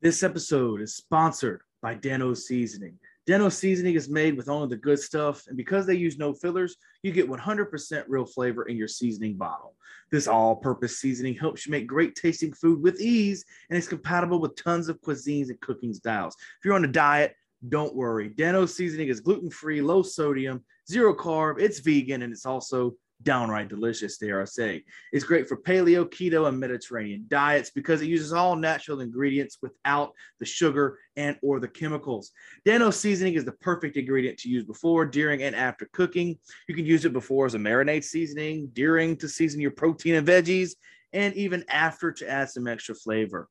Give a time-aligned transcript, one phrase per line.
[0.00, 2.96] This episode is sponsored by Dano Seasoning.
[3.26, 6.76] Dano Seasoning is made with only the good stuff, and because they use no fillers,
[7.02, 9.74] you get 100% real flavor in your seasoning bottle.
[10.12, 14.40] This all purpose seasoning helps you make great tasting food with ease, and it's compatible
[14.40, 16.36] with tons of cuisines and cooking styles.
[16.38, 17.34] If you're on a diet,
[17.68, 18.28] don't worry.
[18.28, 23.68] Dano Seasoning is gluten free, low sodium, zero carb, it's vegan, and it's also downright
[23.68, 24.84] delicious, dare I say.
[25.12, 30.12] It's great for paleo, keto, and Mediterranean diets because it uses all natural ingredients without
[30.38, 32.30] the sugar and or the chemicals.
[32.64, 36.38] Dano seasoning is the perfect ingredient to use before, during, and after cooking.
[36.68, 40.26] You can use it before as a marinade seasoning, during to season your protein and
[40.26, 40.76] veggies,
[41.12, 43.48] and even after to add some extra flavor.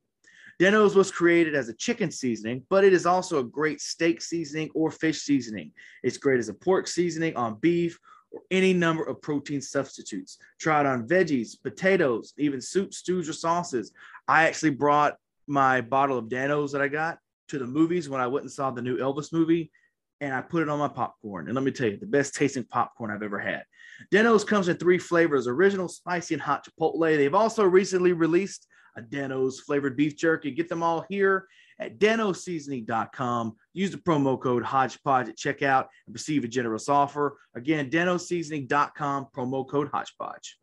[0.60, 4.72] Dano's was created as a chicken seasoning, but it is also a great steak seasoning
[4.74, 5.72] or fish seasoning.
[6.02, 8.00] It's great as a pork seasoning on beef
[8.32, 10.38] or any number of protein substitutes.
[10.60, 13.92] Try it on veggies, potatoes, even soups, stews, or sauces.
[14.28, 15.16] I actually brought
[15.48, 18.72] my bottle of Dano's that I got to the movies when I went and saw
[18.72, 19.72] the new Elvis movie,
[20.20, 21.48] and I put it on my popcorn.
[21.48, 23.64] And let me tell you, the best tasting popcorn I've ever had.
[24.12, 27.16] Dano's comes in three flavors original, spicy, and hot chipotle.
[27.16, 30.52] They've also recently released a Dano's flavored beef jerky.
[30.52, 31.48] Get them all here
[31.80, 33.56] at danosseasoning.com.
[33.74, 37.38] Use the promo code Hodgepodge at checkout and receive a generous offer.
[37.56, 40.58] Again, danosseasoning.com, promo code Hodgepodge.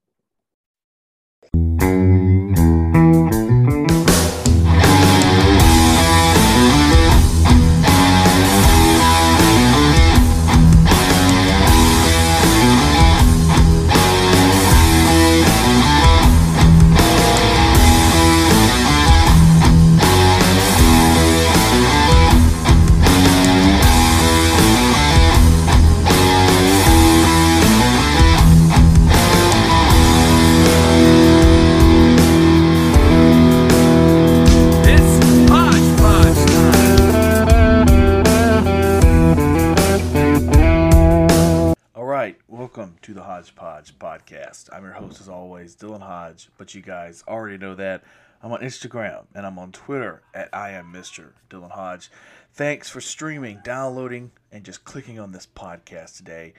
[43.44, 44.70] Hodgepodge podcast.
[44.72, 48.02] I'm your host, as always, Dylan Hodge, but you guys already know that.
[48.42, 51.32] I'm on Instagram and I'm on Twitter at I am Mr.
[51.50, 52.10] Dylan Hodge.
[52.54, 56.54] Thanks for streaming, downloading, and just clicking on this podcast today.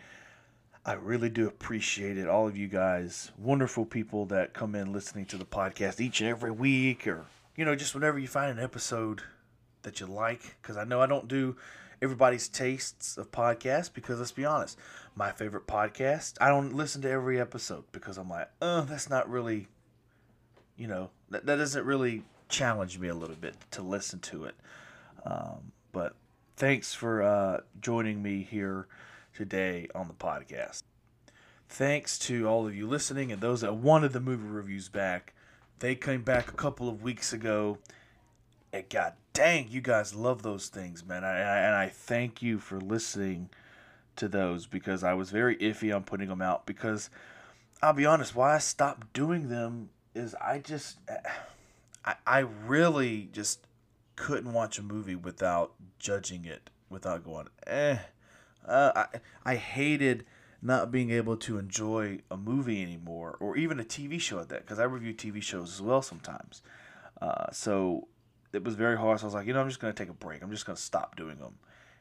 [0.85, 2.27] I really do appreciate it.
[2.27, 6.29] All of you guys, wonderful people that come in listening to the podcast each and
[6.29, 7.25] every week, or,
[7.55, 9.23] you know, just whenever you find an episode
[9.81, 10.57] that you like.
[10.61, 11.55] Because I know I don't do
[11.99, 14.77] everybody's tastes of podcasts, because let's be honest,
[15.15, 19.29] my favorite podcast, I don't listen to every episode because I'm like, oh, that's not
[19.29, 19.67] really,
[20.77, 24.55] you know, that, that doesn't really challenge me a little bit to listen to it.
[25.25, 26.15] Um, but
[26.57, 28.87] thanks for uh, joining me here
[29.33, 30.83] today on the podcast.
[31.69, 35.33] Thanks to all of you listening and those that wanted the movie reviews back.
[35.79, 37.79] They came back a couple of weeks ago.
[38.71, 41.23] And god dang, you guys love those things, man.
[41.23, 43.49] I, I, and I thank you for listening
[44.17, 47.09] to those because I was very iffy on putting them out because
[47.81, 50.97] I'll be honest, why I stopped doing them is I just
[52.05, 53.67] I, I really just
[54.15, 57.97] couldn't watch a movie without judging it, without going, eh.
[58.65, 60.25] Uh, I I hated
[60.61, 64.61] not being able to enjoy a movie anymore, or even a TV show at that,
[64.61, 66.63] because I review TV shows as well sometimes.
[67.21, 68.07] Uh, so
[68.51, 69.19] it was very hard.
[69.19, 70.41] So I was like, you know, I'm just gonna take a break.
[70.41, 71.55] I'm just gonna stop doing them.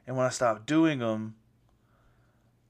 [0.06, 1.34] And when I stopped doing them,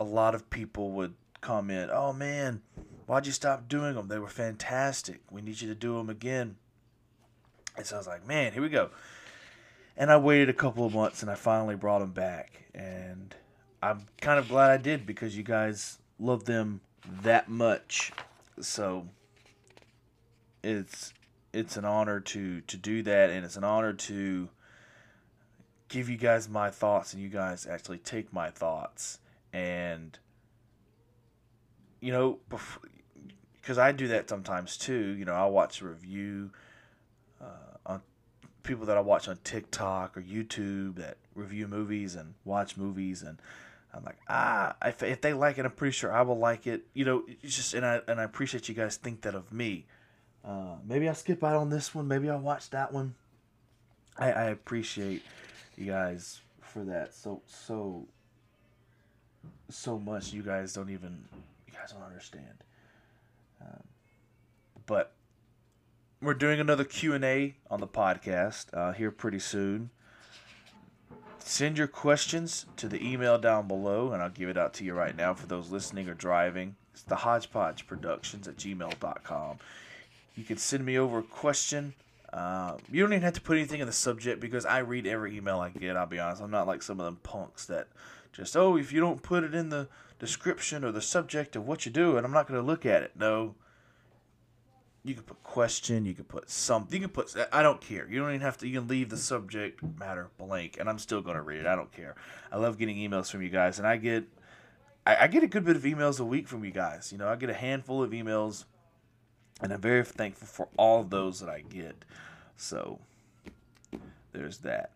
[0.04, 2.62] a lot of people would comment, "Oh man,
[3.06, 4.08] why'd you stop doing them?
[4.08, 5.20] They were fantastic.
[5.30, 6.56] We need you to do them again."
[7.76, 8.90] And so I was like, "Man, here we go."
[9.96, 13.34] And I waited a couple of months, and I finally brought them back, and
[13.82, 16.80] I'm kind of glad I did because you guys love them
[17.22, 18.12] that much.
[18.60, 19.08] So
[20.62, 21.12] it's
[21.52, 24.48] it's an honor to to do that, and it's an honor to
[25.88, 29.20] give you guys my thoughts, and you guys actually take my thoughts,
[29.54, 30.18] and
[32.00, 32.38] you know,
[33.60, 35.16] because I do that sometimes too.
[35.16, 36.50] You know, I'll watch a review
[37.40, 38.02] uh, on
[38.64, 43.40] people that I watch on TikTok or YouTube that review movies and watch movies, and
[43.94, 46.82] I'm like, ah, if, if they like it, I'm pretty sure I will like it.
[46.92, 49.86] You know, it's just, and I and I appreciate you guys think that of me.
[50.44, 52.08] Uh, maybe I'll skip out on this one.
[52.08, 53.14] Maybe I'll watch that one.
[54.18, 55.22] I, I appreciate
[55.76, 58.06] you guys for that so so
[59.70, 60.32] so much.
[60.32, 61.24] You guys don't even
[61.66, 62.64] you guys don't understand.
[63.60, 63.82] Um,
[64.86, 65.12] but
[66.20, 69.90] we're doing another Q and A on the podcast uh, here pretty soon.
[71.38, 74.94] Send your questions to the email down below, and I'll give it out to you
[74.94, 76.76] right now for those listening or driving.
[76.94, 79.58] It's the hodgepodge productions at gmail.com.
[80.36, 81.94] You can send me over a question
[82.32, 85.36] Um, you don't even have to put anything in the subject because I read every
[85.36, 85.96] email I get.
[85.96, 86.42] I'll be honest.
[86.42, 87.86] I'm not like some of them punks that
[88.34, 89.88] just oh, if you don't put it in the
[90.18, 93.02] description or the subject of what you do, and I'm not going to look at
[93.02, 93.12] it.
[93.16, 93.54] No.
[95.06, 96.06] You can put question.
[96.06, 96.94] You can put something.
[97.00, 97.34] You can put.
[97.52, 98.08] I don't care.
[98.08, 98.66] You don't even have to.
[98.66, 101.66] You can leave the subject matter blank, and I'm still going to read it.
[101.66, 102.14] I don't care.
[102.50, 104.24] I love getting emails from you guys, and I get.
[105.06, 107.12] I, I get a good bit of emails a week from you guys.
[107.12, 108.64] You know, I get a handful of emails
[109.60, 112.04] and I'm very thankful for all those that I get.
[112.56, 112.98] So
[114.32, 114.90] there's that.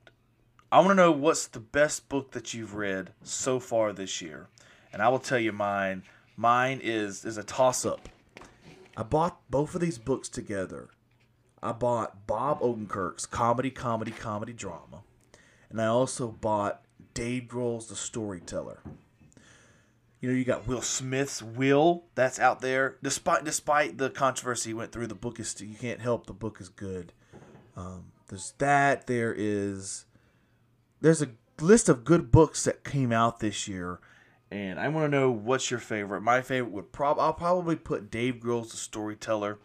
[0.70, 4.48] I want to know what's the best book that you've read so far this year,
[4.92, 6.02] and I will tell you mine.
[6.36, 8.06] Mine is is a toss up.
[8.94, 10.90] I bought both of these books together.
[11.62, 15.04] I bought Bob Odenkirk's comedy, comedy, comedy drama,
[15.70, 16.82] and I also bought
[17.14, 18.80] Dave Grohl's The Storyteller.
[20.20, 22.96] You know, you got Will Smith's Will that's out there.
[23.02, 26.68] Despite despite the controversy went through, the book is you can't help the book is
[26.68, 27.14] good.
[27.74, 29.06] Um, there's that.
[29.06, 30.04] There is
[31.00, 31.30] there's a
[31.60, 34.00] list of good books that came out this year,
[34.50, 36.20] and I want to know what's your favorite.
[36.20, 39.58] My favorite would prob I'll probably put Dave Grohl's The Storyteller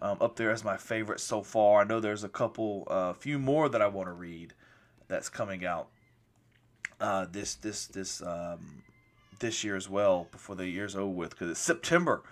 [0.00, 1.80] um, up there as my favorite so far.
[1.80, 4.54] I know there's a couple, a uh, few more that I want to read
[5.08, 5.88] that's coming out
[7.00, 8.82] uh, this this this um,
[9.38, 12.22] this year as well before the year's over with because it's September.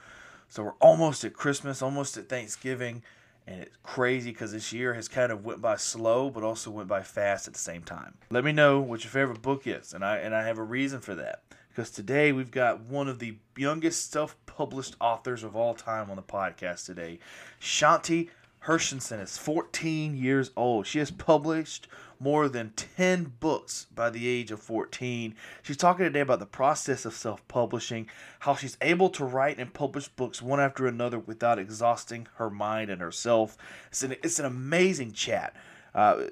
[0.49, 3.03] So we're almost at Christmas, almost at Thanksgiving,
[3.47, 6.89] and it's crazy because this year has kind of went by slow, but also went
[6.89, 8.15] by fast at the same time.
[8.31, 11.01] Let me know what your favorite book is, and I and I have a reason
[11.01, 16.11] for that because today we've got one of the youngest self-published authors of all time
[16.11, 17.19] on the podcast today,
[17.61, 18.31] Shanti
[18.67, 20.89] Hershenson is 14 years old.
[20.89, 21.87] She has published
[22.19, 25.37] more than 10 books by the age of 14.
[25.63, 28.09] She's talking today about the process of self publishing,
[28.41, 32.91] how she's able to write and publish books one after another without exhausting her mind
[32.91, 33.57] and herself.
[33.89, 35.55] It's an, it's an amazing chat.
[35.95, 36.25] Uh,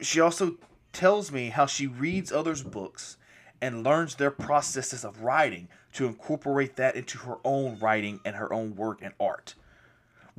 [0.00, 0.56] she also
[0.92, 3.16] tells me how she reads others' books
[3.62, 8.52] and learns their processes of writing to incorporate that into her own writing and her
[8.52, 9.54] own work and art.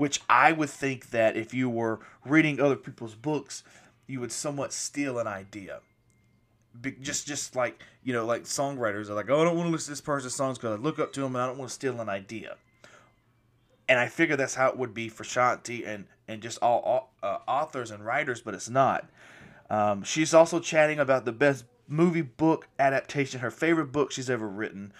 [0.01, 3.63] Which I would think that if you were reading other people's books,
[4.07, 5.81] you would somewhat steal an idea.
[6.81, 9.71] Be, just just like you know, like songwriters are like, oh, I don't want to
[9.71, 11.69] listen to this person's songs because I look up to them and I don't want
[11.69, 12.56] to steal an idea.
[13.88, 17.38] And I figure that's how it would be for Shanti and and just all uh,
[17.47, 19.07] authors and writers, but it's not.
[19.69, 24.47] Um, she's also chatting about the best movie book adaptation, her favorite book she's ever
[24.47, 24.94] written.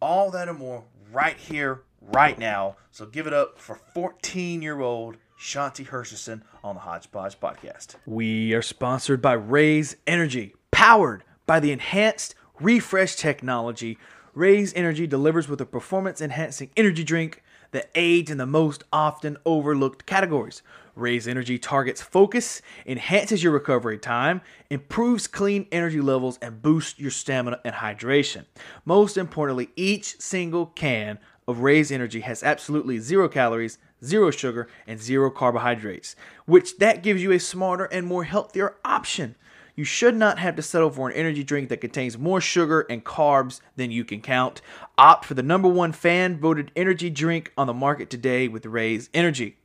[0.00, 1.82] All that and more right here,
[2.12, 2.76] right now.
[2.90, 7.96] So give it up for 14 year old Shanti Hershenson on the Hodgepodge Podcast.
[8.06, 13.98] We are sponsored by Raze Energy, powered by the enhanced refresh technology.
[14.34, 17.42] Raze Energy delivers with a performance enhancing energy drink
[17.72, 20.62] that aids in the most often overlooked categories.
[20.94, 27.10] Raze Energy targets focus, enhances your recovery time, improves clean energy levels, and boosts your
[27.10, 28.46] stamina and hydration.
[28.86, 31.18] Most importantly, each single can
[31.48, 37.22] of Raze Energy has absolutely zero calories, zero sugar, and zero carbohydrates, which that gives
[37.22, 39.36] you a smarter and more healthier option.
[39.76, 43.04] You should not have to settle for an energy drink that contains more sugar and
[43.04, 44.62] carbs than you can count.
[44.96, 49.10] Opt for the number one fan voted energy drink on the market today with Raze
[49.12, 49.58] Energy.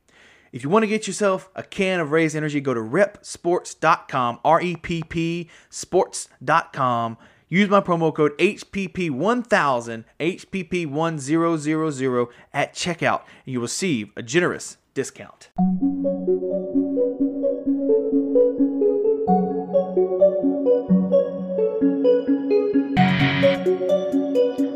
[0.52, 4.60] If you want to get yourself a can of Raze Energy, go to reppsports.com, R
[4.60, 7.16] E P P sports.com.
[7.52, 15.50] Use my promo code HPP1000, HPP1000 at checkout, and you will receive a generous discount.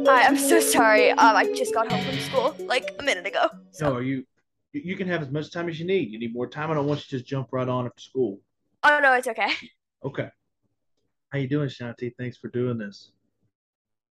[0.06, 1.12] Hi, I'm so sorry.
[1.12, 3.48] Um, I just got home from school like a minute ago.
[3.70, 4.26] So are you
[4.72, 6.10] you can have as much time as you need.
[6.10, 6.70] You need more time.
[6.70, 8.40] I don't want you to just jump right on after school.
[8.82, 9.48] Oh no, it's okay.
[10.04, 10.28] Okay.
[11.32, 12.14] How you doing, Shanti?
[12.18, 13.10] Thanks for doing this.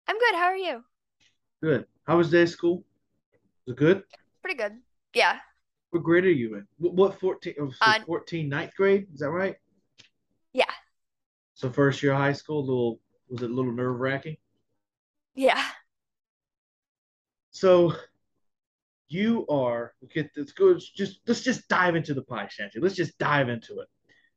[0.07, 0.35] I'm good.
[0.35, 0.83] How are you?
[1.63, 1.85] Good.
[2.05, 2.83] How was day school?
[3.65, 4.03] Was it good?
[4.41, 4.73] Pretty good.
[5.13, 5.39] Yeah.
[5.91, 6.67] What grade are you in?
[6.77, 9.07] What, what 14, oh, Uh, 14, ninth grade?
[9.13, 9.55] Is that right?
[10.53, 10.71] Yeah.
[11.53, 14.37] So first year of high school, a little was it a little nerve wracking?
[15.35, 15.63] Yeah.
[17.51, 17.93] So
[19.07, 20.29] you are okay.
[20.35, 20.77] Let's go.
[20.77, 22.81] Just let's just dive into the pie, Shanti.
[22.81, 23.87] Let's just dive into it.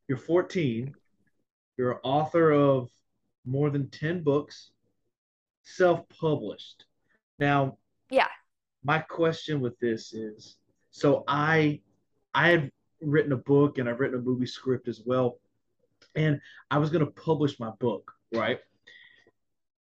[0.07, 0.93] You're 14.
[1.79, 2.91] You're an author of
[3.45, 4.71] more than 10 books,
[5.63, 6.83] self-published.
[7.39, 7.77] Now,
[8.11, 8.27] Yeah.
[8.83, 10.57] my question with this is,
[10.91, 11.81] so I
[12.35, 15.39] I had written a book and I've written a movie script as well,
[16.15, 18.59] and I was going to publish my book, right?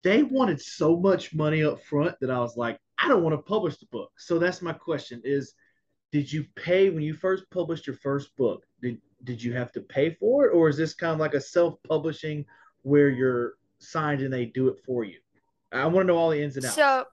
[0.02, 3.42] They wanted so much money up front that I was like, I don't want to
[3.42, 4.12] publish the book.
[4.16, 5.54] So that's my question is
[6.12, 8.64] did you pay when you first published your first book?
[8.82, 11.40] Did did you have to pay for it, or is this kind of like a
[11.40, 12.44] self-publishing
[12.82, 15.18] where you're signed and they do it for you?
[15.72, 16.74] I want to know all the ins and outs.
[16.74, 17.04] So,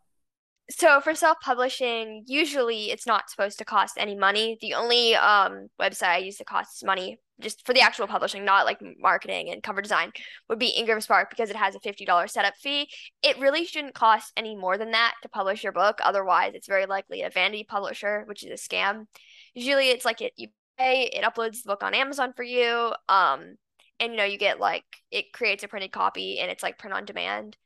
[0.69, 4.57] so for self-publishing, usually it's not supposed to cost any money.
[4.61, 8.65] The only um website I use that costs money just for the actual publishing, not
[8.65, 10.11] like marketing and cover design,
[10.49, 12.89] would be Ingram Spark because it has a $50 setup fee.
[13.21, 15.99] It really shouldn't cost any more than that to publish your book.
[16.03, 19.05] Otherwise, it's very likely a vanity publisher, which is a scam.
[19.53, 20.47] Usually it's like it you
[20.79, 22.93] it uploads the book on Amazon for you.
[23.09, 23.57] Um
[23.99, 26.95] and you know, you get like it creates a printed copy and it's like print
[26.95, 27.57] on demand.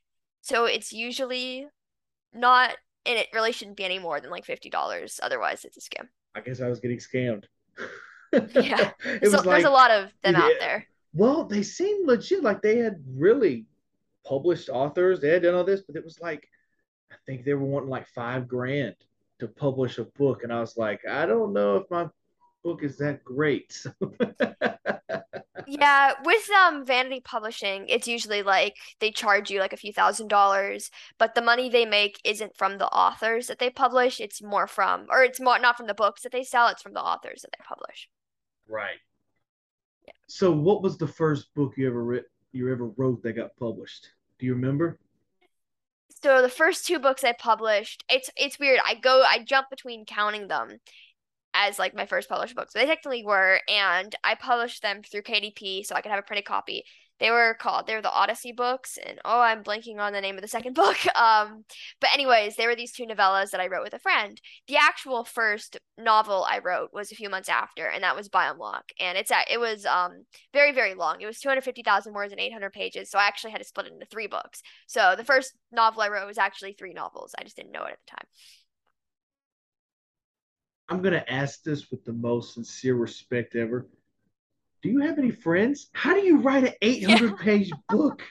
[0.41, 1.67] So it's usually
[2.33, 2.71] not
[3.05, 5.19] and it really shouldn't be any more than like $50.
[5.23, 6.07] Otherwise, it's a scam.
[6.35, 7.45] I guess I was getting scammed.
[8.55, 8.91] Yeah.
[9.25, 10.87] so there's a lot of them out there.
[11.13, 13.65] well, they seemed legit, like they had really
[14.25, 15.19] published authors.
[15.19, 16.47] They had done all this, but it was like,
[17.11, 18.95] I think they were wanting like five grand
[19.39, 22.07] to publish a book, and I was like, I don't know if my
[22.63, 23.71] book is that great.
[23.73, 23.91] So,
[25.65, 30.27] Yeah, with um vanity publishing, it's usually like they charge you like a few thousand
[30.27, 34.67] dollars, but the money they make isn't from the authors that they publish, it's more
[34.67, 37.41] from or it's more not from the books that they sell, it's from the authors
[37.43, 38.09] that they publish.
[38.67, 38.99] right.
[40.27, 44.09] So, what was the first book you ever writ you ever wrote that got published?
[44.39, 44.99] Do you remember?
[46.23, 48.79] So the first two books I published, it's it's weird.
[48.85, 50.79] I go I jump between counting them
[51.53, 52.73] as like my first published books.
[52.73, 56.45] They technically were, and I published them through KDP so I could have a printed
[56.45, 56.83] copy.
[57.21, 60.37] They were called they were the Odyssey books, and oh, I'm blanking on the name
[60.37, 60.97] of the second book.
[61.15, 61.65] Um,
[61.99, 64.41] but anyways, they were these two novellas that I wrote with a friend.
[64.67, 68.89] The actual first novel I wrote was a few months after, and that was Biomlock,
[68.99, 71.21] and it's at it was um very very long.
[71.21, 74.07] It was 250,000 words and 800 pages, so I actually had to split it into
[74.07, 74.63] three books.
[74.87, 77.35] So the first novel I wrote was actually three novels.
[77.37, 78.27] I just didn't know it at the time.
[80.91, 83.87] I'm gonna ask this with the most sincere respect ever.
[84.81, 85.89] Do you have any friends?
[85.93, 88.21] How do you write an 800 page book?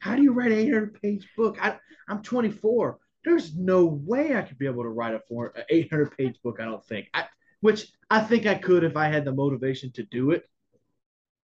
[0.00, 1.56] How do you write an 800 page book?
[1.64, 1.78] I,
[2.10, 2.98] I'm 24.
[3.24, 6.58] There's no way I could be able to write a four, an 800 page book.
[6.60, 7.08] I don't think.
[7.14, 7.24] I,
[7.60, 10.44] which I think I could if I had the motivation to do it.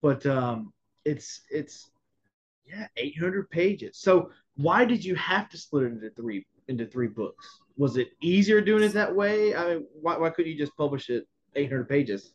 [0.03, 0.73] But um,
[1.05, 1.89] it's it's
[2.67, 3.97] yeah, 800 pages.
[3.97, 7.61] So why did you have to split it into three into three books?
[7.77, 9.55] Was it easier doing it that way?
[9.55, 12.33] I mean, why why couldn't you just publish it 800 pages?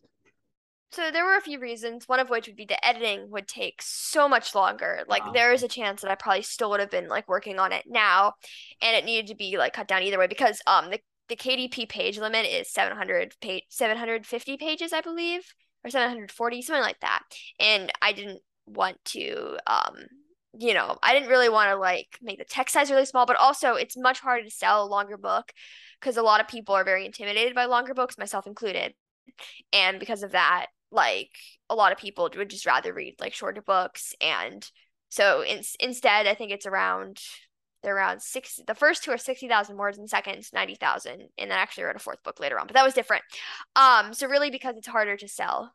[0.93, 3.83] So there were a few reasons, one of which would be the editing would take
[3.83, 5.05] so much longer.
[5.09, 5.33] Like Wow.
[5.33, 7.85] there is a chance that I probably still would have been like working on it
[7.87, 8.35] now
[8.81, 11.87] and it needed to be like cut down either way because um the, the KDP
[11.87, 15.43] page limit is 700 page 750 pages, I believe,
[15.85, 17.23] or 740, something like that.
[17.61, 19.97] And I didn't want to um
[20.59, 23.37] you know, I didn't really want to like make the text size really small, but
[23.37, 25.53] also it's much harder to sell a longer book
[26.01, 28.95] because a lot of people are very intimidated by longer books, myself included.
[29.73, 31.31] And because of that, like
[31.69, 34.15] a lot of people would just rather read like shorter books.
[34.21, 34.69] And
[35.09, 37.21] so in, instead, I think it's around
[37.83, 38.59] they're around six.
[38.67, 41.29] The first two are sixty thousand words, and the second is ninety thousand.
[41.39, 43.23] And then I actually wrote a fourth book later on, but that was different.
[43.77, 45.73] Um, so really because it's harder to sell.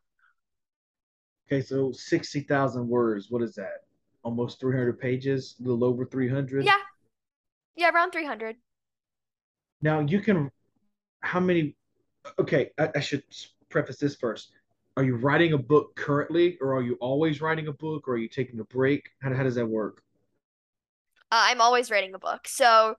[1.48, 3.28] Okay, so 60,000 words.
[3.30, 3.84] What is that?
[4.24, 6.66] Almost 300 pages, a little over 300.
[6.66, 6.74] Yeah,
[7.76, 8.58] yeah, around three hundred.
[9.82, 10.52] Now you can,
[11.22, 11.76] how many?
[12.38, 13.24] Okay, I, I should
[13.70, 14.52] preface this first.
[14.98, 18.18] Are you writing a book currently, or are you always writing a book, or are
[18.18, 19.10] you taking a break?
[19.22, 20.04] How, how does that work?
[21.32, 22.48] Uh, I'm always writing a book.
[22.48, 22.96] So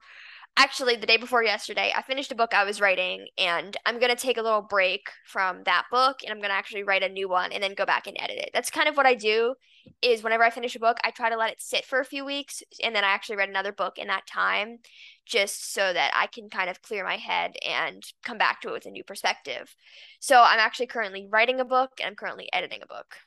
[0.57, 4.15] actually, the day before yesterday, I finished a book I was writing, and I'm gonna
[4.15, 7.51] take a little break from that book, and I'm gonna actually write a new one,
[7.51, 8.51] and then go back and edit it.
[8.53, 9.55] That's kind of what I do.
[10.01, 12.23] Is whenever I finish a book, I try to let it sit for a few
[12.23, 14.79] weeks, and then I actually read another book in that time,
[15.25, 18.73] just so that I can kind of clear my head and come back to it
[18.73, 19.75] with a new perspective.
[20.19, 23.17] So I'm actually currently writing a book, and I'm currently editing a book.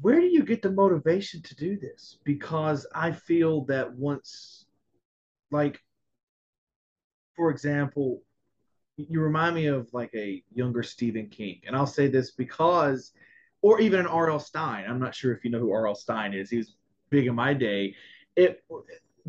[0.00, 2.18] Where do you get the motivation to do this?
[2.24, 4.66] Because I feel that once,
[5.50, 5.80] like,
[7.36, 8.22] for example,
[8.96, 11.60] you remind me of like a younger Stephen King.
[11.66, 13.12] And I'll say this because,
[13.62, 14.40] or even an R.L.
[14.40, 14.84] Stine.
[14.88, 15.94] I'm not sure if you know who R.L.
[15.94, 16.50] Stine is.
[16.50, 16.76] He was
[17.10, 17.94] big in my day.
[18.34, 18.64] It,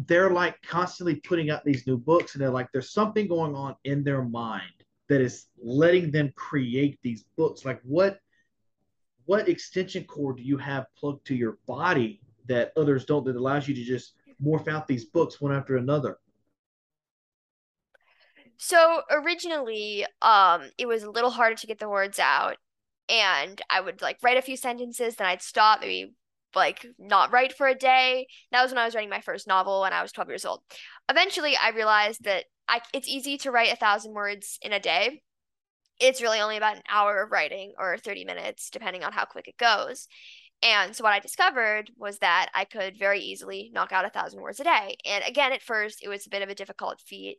[0.06, 3.76] they're like constantly putting out these new books, and they're like, there's something going on
[3.84, 4.72] in their mind
[5.10, 7.66] that is letting them create these books.
[7.66, 8.20] Like, what,
[9.28, 13.68] what extension cord do you have plugged to your body that others don't that allows
[13.68, 16.18] you to just morph out these books one after another?
[18.56, 22.56] So originally, um, it was a little harder to get the words out,
[23.10, 26.14] and I would like write a few sentences, then I'd stop, maybe
[26.56, 28.28] like not write for a day.
[28.52, 30.62] That was when I was writing my first novel when I was 12 years old.
[31.10, 35.22] Eventually, I realized that I it's easy to write a thousand words in a day.
[36.00, 39.48] It's really only about an hour of writing or 30 minutes, depending on how quick
[39.48, 40.08] it goes.
[40.64, 44.42] And so what I discovered was that I could very easily knock out a thousand
[44.42, 44.98] words a day.
[45.06, 47.38] And again, at first, it was a bit of a difficult feat,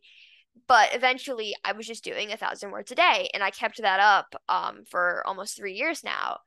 [0.67, 4.00] but eventually, I was just doing a thousand words a day, and I kept that
[4.00, 6.38] up um, for almost three years now.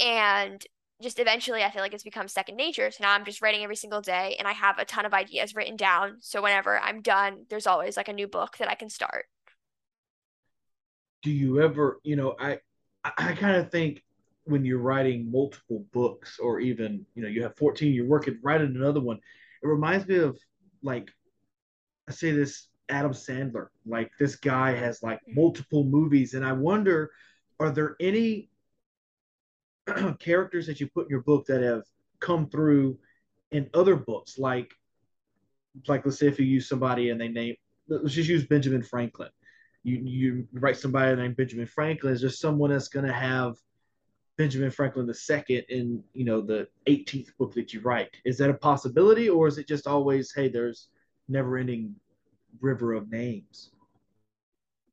[0.00, 0.64] And
[1.02, 2.90] just eventually, I feel like it's become second nature.
[2.90, 5.54] So now I'm just writing every single day, and I have a ton of ideas
[5.54, 6.18] written down.
[6.20, 9.26] So whenever I'm done, there's always like a new book that I can start.
[11.22, 12.58] Do you ever, you know, I
[13.04, 14.02] I, kind of think
[14.44, 18.74] when you're writing multiple books or even you know you have 14 you're working writing
[18.76, 20.38] another one it reminds me of
[20.82, 21.08] like
[22.08, 25.34] i say this adam sandler like this guy has like mm.
[25.34, 27.10] multiple movies and i wonder
[27.60, 28.50] are there any
[30.18, 31.82] characters that you put in your book that have
[32.20, 32.98] come through
[33.50, 34.38] in other books?
[34.38, 34.72] Like
[35.88, 37.54] like let's say if you use somebody and they name
[37.88, 39.30] let's just use benjamin franklin
[39.82, 43.56] you you write somebody named benjamin franklin is there someone that's going to have
[44.38, 48.16] Benjamin Franklin II in you know the 18th book that you write.
[48.24, 50.88] Is that a possibility, or is it just always hey, there's
[51.28, 51.94] never-ending
[52.60, 53.70] river of names?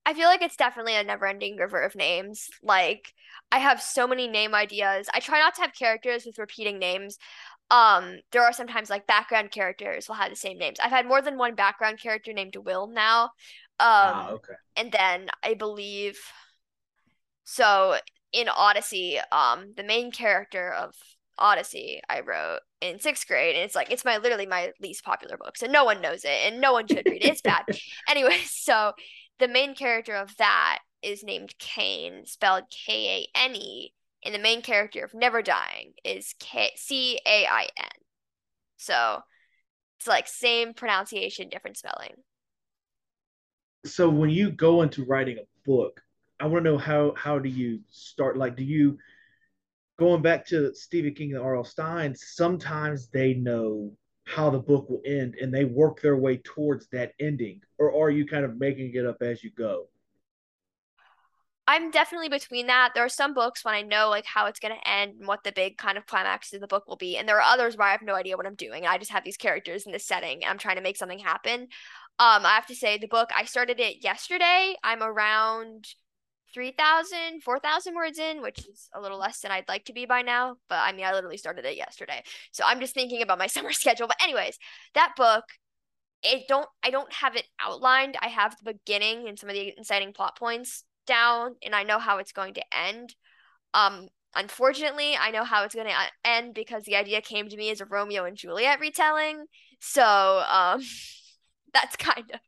[0.05, 2.49] I feel like it's definitely a never-ending river of names.
[2.63, 3.13] Like
[3.51, 5.07] I have so many name ideas.
[5.13, 7.17] I try not to have characters with repeating names.
[7.71, 10.79] Um, there are sometimes like background characters will have the same names.
[10.79, 13.29] I've had more than one background character named Will now.
[13.79, 14.53] Um, ah, okay.
[14.75, 16.19] And then I believe
[17.45, 17.95] so
[18.31, 20.93] in Odyssey, um, the main character of
[21.37, 25.37] Odyssey I wrote in sixth grade, and it's like it's my literally my least popular
[25.37, 27.29] book, so no one knows it and no one should read it.
[27.29, 27.63] It's bad.
[28.09, 28.93] anyway, so
[29.39, 33.93] the main character of that is named Kane, spelled K A N E,
[34.23, 37.89] and the main character of Never Dying is K C A I N.
[38.77, 39.21] So
[39.97, 42.15] it's like same pronunciation, different spelling.
[43.85, 46.01] So when you go into writing a book,
[46.39, 48.37] I want to know how how do you start?
[48.37, 48.97] Like, do you
[49.97, 51.63] going back to Stephen King and R.L.
[51.63, 52.15] Stine?
[52.15, 53.91] Sometimes they know
[54.25, 58.11] how the book will end, and they work their way towards that ending, or are
[58.11, 59.87] you kind of making it up as you go?
[61.67, 62.93] I'm definitely between that.
[62.95, 65.51] There are some books when I know like how it's gonna end and what the
[65.51, 67.91] big kind of climax of the book will be, and there are others where I
[67.91, 68.85] have no idea what I'm doing.
[68.85, 71.67] I just have these characters in this setting, and I'm trying to make something happen.
[72.19, 74.75] Um, I have to say the book I started it yesterday.
[74.83, 75.85] I'm around
[76.53, 80.21] 3,000, 4,000 words in, which is a little less than I'd like to be by
[80.21, 80.57] now.
[80.67, 82.23] But I mean, I literally started it yesterday.
[82.51, 84.07] So I'm just thinking about my summer schedule.
[84.07, 84.57] But anyways,
[84.95, 85.45] that book,
[86.21, 88.17] it don't I don't have it outlined.
[88.21, 91.99] I have the beginning and some of the inciting plot points down and I know
[91.99, 93.15] how it's going to end.
[93.73, 97.71] Um unfortunately, I know how it's going to end because the idea came to me
[97.71, 99.45] as a Romeo and Juliet retelling.
[99.79, 100.81] So, um
[101.73, 102.39] that's kind of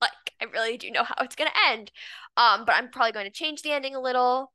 [0.00, 1.90] like I really do know how it's going to end.
[2.36, 4.52] Um, but I'm probably going to change the ending a little.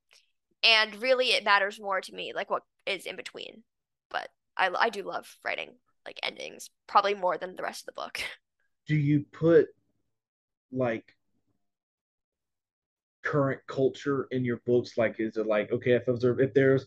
[0.63, 3.63] And really, it matters more to me, like what is in between.
[4.09, 5.75] But I, I do love writing
[6.05, 8.21] like endings, probably more than the rest of the book.
[8.87, 9.67] Do you put
[10.71, 11.15] like
[13.23, 14.97] current culture in your books?
[14.97, 16.85] Like, is it like okay, if there's if there's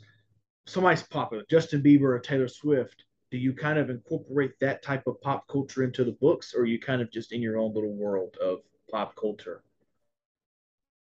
[0.67, 5.21] somebody's popular, Justin Bieber or Taylor Swift, do you kind of incorporate that type of
[5.21, 7.95] pop culture into the books, or are you kind of just in your own little
[7.95, 8.61] world of
[8.91, 9.63] pop culture?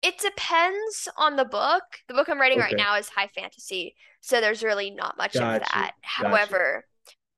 [0.01, 1.83] It depends on the book.
[2.07, 2.67] The book I'm writing okay.
[2.67, 5.55] right now is high fantasy, so there's really not much gotcha.
[5.55, 5.71] of that.
[5.71, 5.93] Gotcha.
[6.01, 6.85] However,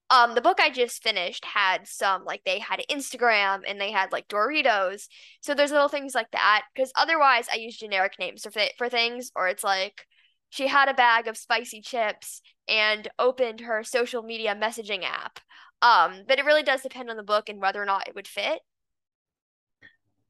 [0.09, 4.11] um, the book I just finished had some like they had Instagram and they had
[4.11, 5.07] like Doritos.
[5.41, 9.31] So there's little things like that because otherwise I use generic names for for things,
[9.35, 10.05] or it's like
[10.49, 15.39] she had a bag of spicy chips and opened her social media messaging app.
[15.81, 18.27] Um, but it really does depend on the book and whether or not it would
[18.27, 18.59] fit.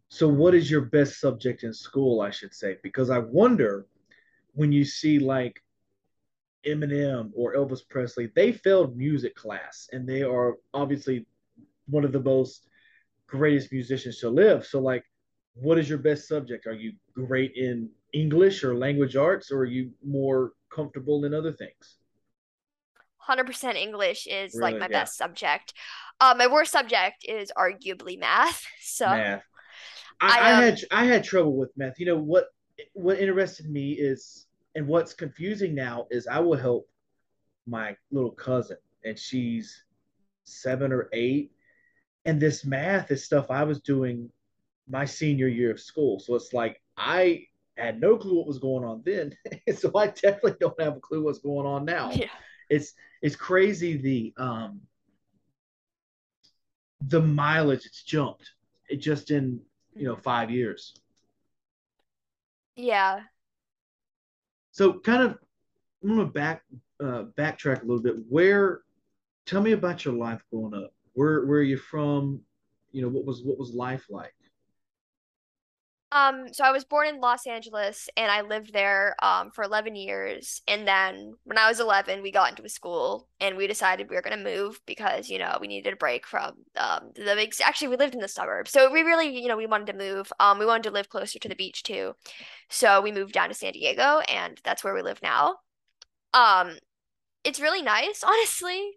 [0.10, 2.22] So, what is your best subject in school?
[2.22, 3.88] I should say, because I wonder
[4.54, 5.62] when you see like
[6.66, 11.26] Eminem or Elvis Presley, they failed music class, and they are obviously
[11.88, 12.68] one of the most
[13.28, 14.66] greatest musicians to live.
[14.66, 15.04] So, like,
[15.56, 16.68] what is your best subject?
[16.68, 21.52] Are you great in English or language arts, or are you more comfortable in other
[21.52, 21.98] things?
[23.28, 24.72] 100% English is really?
[24.72, 25.00] like my yeah.
[25.02, 25.74] best subject.
[26.20, 28.66] Uh, my worst subject is arguably math.
[28.82, 29.44] So math.
[30.22, 32.00] I, I, um, I had I had trouble with math.
[32.00, 32.46] You know what?
[32.94, 36.90] What interested me is, and what's confusing now is, I will help
[37.68, 39.84] my little cousin, and she's
[40.46, 41.52] seven or eight,
[42.26, 44.32] and this math is stuff I was doing
[44.90, 46.20] my senior year of school.
[46.20, 47.44] So it's like I
[47.78, 49.36] had no clue what was going on then,
[49.76, 52.12] so I definitely don't have a clue what's going on now.
[52.12, 52.28] Yeah.
[52.70, 54.82] It's it's crazy the um
[57.02, 58.52] the mileage it's jumped.
[58.90, 59.62] It just in
[59.98, 60.94] you know, five years.
[62.76, 63.22] Yeah.
[64.72, 65.38] So kind of
[66.04, 66.64] I'm gonna back
[67.00, 68.16] uh backtrack a little bit.
[68.30, 68.82] Where
[69.46, 70.94] tell me about your life growing up.
[71.14, 72.42] Where where are you from?
[72.92, 74.34] You know, what was what was life like?
[76.10, 79.96] Um, so I was born in Los Angeles and I lived there um for 11
[79.96, 80.62] years.
[80.66, 84.16] And then when I was 11, we got into a school and we decided we
[84.16, 87.54] were going to move because, you know, we needed a break from um the big
[87.62, 88.72] actually we lived in the suburbs.
[88.72, 90.32] So we really, you know, we wanted to move.
[90.40, 92.14] Um we wanted to live closer to the beach too.
[92.70, 95.58] So we moved down to San Diego and that's where we live now.
[96.34, 96.78] Um
[97.44, 98.92] it's really nice, honestly.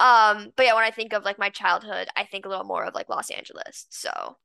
[0.00, 2.84] Um but yeah, when I think of like my childhood, I think a little more
[2.84, 3.86] of like Los Angeles.
[3.90, 4.36] So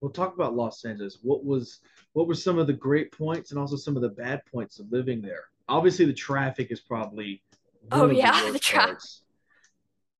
[0.00, 1.18] We'll talk about Los Angeles.
[1.22, 1.80] What was
[2.14, 4.90] what were some of the great points and also some of the bad points of
[4.90, 5.44] living there?
[5.68, 7.42] Obviously, the traffic is probably
[7.92, 8.98] Oh the yeah, the worst traffic.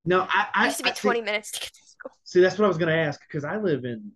[0.04, 2.12] No, I, It I, used to be I think- 20 minutes to get to school.
[2.24, 4.12] See, that's what I was gonna ask because I live in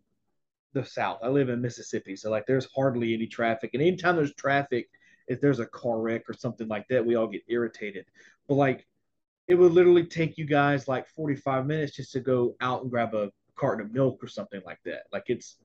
[0.72, 1.18] the South.
[1.22, 4.88] I live in Mississippi, so like there's hardly any traffic, and anytime there's traffic,
[5.29, 8.07] if there's a car wreck or something like that, we all get irritated.
[8.48, 8.87] But like,
[9.48, 13.14] it would literally take you guys like 45 minutes just to go out and grab
[13.14, 15.05] a carton of milk or something like that.
[15.12, 15.57] Like it's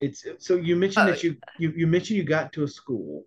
[0.00, 3.24] it's so you mentioned Oh, that you you you mentioned you got to a school.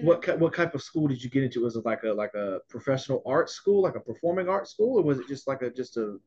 [0.00, 1.62] What ki- what type of school did you get into?
[1.62, 5.02] Was it like a like a professional art school, like a performing art school, or
[5.02, 6.18] was it just like a just a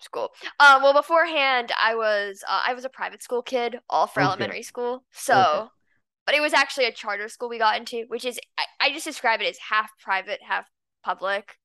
[0.00, 0.32] school.
[0.60, 4.22] Um, well, beforehand, I was uh, I was a private school kid, all for Okay.
[4.22, 5.04] elementary school.
[5.12, 5.62] So, Okay.
[6.26, 9.06] but it was actually a charter school we got into, which is I, I just
[9.06, 10.66] describe it as half private, half
[11.04, 11.56] public.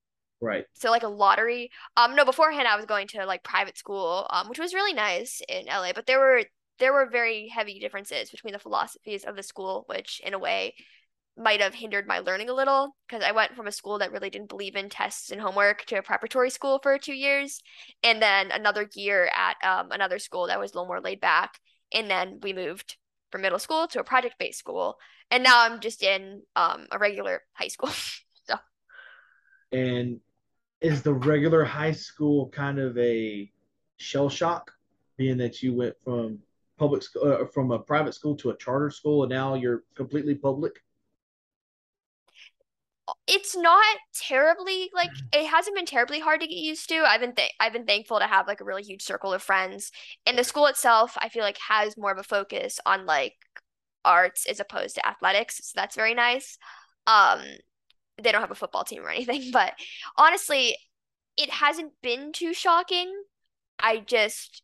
[0.42, 0.66] Right?
[0.74, 1.72] So like a lottery.
[1.96, 5.42] Um, no, beforehand I was going to like private school, um, which was really nice
[5.48, 6.44] in LA, but there were
[6.80, 10.74] there were very heavy differences between the philosophies of the school, which in a way
[11.38, 14.30] might have hindered my learning a little because I went from a school that really
[14.30, 17.62] didn't believe in tests and homework to a preparatory school for two years,
[18.04, 21.60] and then another year at um, another school that was a little more laid back,
[21.94, 22.98] and then we moved
[23.32, 24.98] from middle school to a project based school,
[25.30, 27.90] and now I'm just in um, a regular high school.
[28.48, 28.56] so
[29.72, 30.20] And
[30.82, 33.52] is the regular high school kind of a
[33.98, 34.72] shell shock,
[35.17, 36.39] being that you went from
[36.78, 40.36] public school uh, from a private school to a charter school, and now you're completely
[40.36, 40.82] public?
[43.28, 46.98] it's not terribly like it hasn't been terribly hard to get used to.
[46.98, 49.91] I've been th- I've been thankful to have like a really huge circle of friends.
[50.26, 53.34] And the school itself, I feel like has more of a focus on like
[54.04, 55.62] arts as opposed to athletics.
[55.63, 56.58] So that's very nice.
[57.08, 57.41] Um
[58.24, 59.74] they don't have a football team or anything, but
[60.18, 60.78] honestly,
[61.38, 63.12] it hasn't been too shocking.
[63.80, 64.64] I just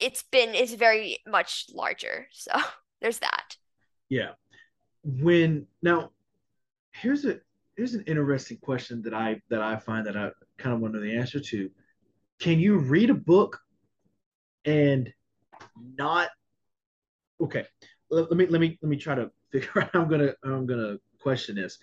[0.00, 2.26] it's been it's very much larger.
[2.32, 2.52] So
[3.00, 3.56] there's that.
[4.08, 4.30] Yeah.
[5.02, 6.10] When now,
[6.92, 7.40] here's a
[7.76, 11.00] here's an interesting question that I that I find that I kind of want to
[11.00, 11.70] know the answer to.
[12.40, 13.60] Can you read a book
[14.64, 15.12] and
[15.96, 16.30] not
[17.40, 17.66] okay?
[18.10, 20.96] Let, let me let me let me try to figure out I'm gonna I'm gonna
[21.20, 21.78] question this.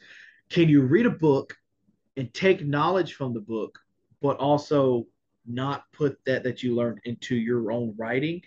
[0.51, 1.55] Can you read a book
[2.17, 3.79] and take knowledge from the book,
[4.21, 5.07] but also
[5.47, 8.41] not put that that you learned into your own writing?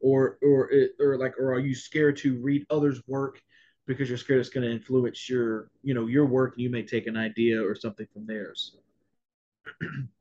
[0.00, 3.40] or or or like or are you scared to read others work
[3.86, 6.82] because you're scared it's going to influence your you know your work and you may
[6.82, 8.76] take an idea or something from theirs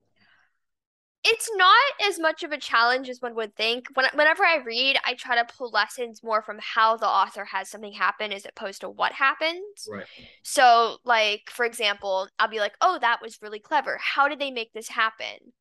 [1.27, 3.87] it's not as much of a challenge as one would think.
[3.95, 7.67] When whenever I read, I try to pull lessons more from how the author has
[7.67, 9.87] something happen as opposed to what happens.
[9.89, 10.05] right
[10.43, 13.97] So, like for example, I'll be like, "Oh, that was really clever.
[13.99, 15.53] How did they make this happen?"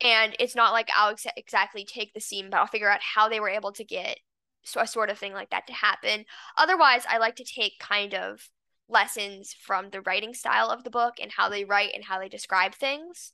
[0.00, 3.28] And it's not like I'll ex- exactly take the scene, but I'll figure out how
[3.28, 4.18] they were able to get
[4.64, 6.24] so a sort of thing like that to happen.
[6.56, 8.48] Otherwise, I like to take kind of
[8.88, 12.28] lessons from the writing style of the book and how they write and how they
[12.28, 13.32] describe things.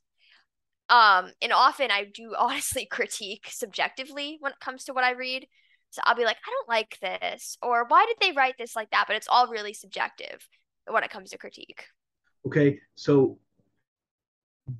[0.90, 5.48] Um, and often I do honestly critique subjectively when it comes to what I read.
[5.90, 8.90] So I'll be like, I don't like this, or why did they write this like
[8.92, 9.06] that?
[9.08, 10.46] But it's all really subjective
[10.86, 11.84] when it comes to critique.
[12.44, 13.38] okay so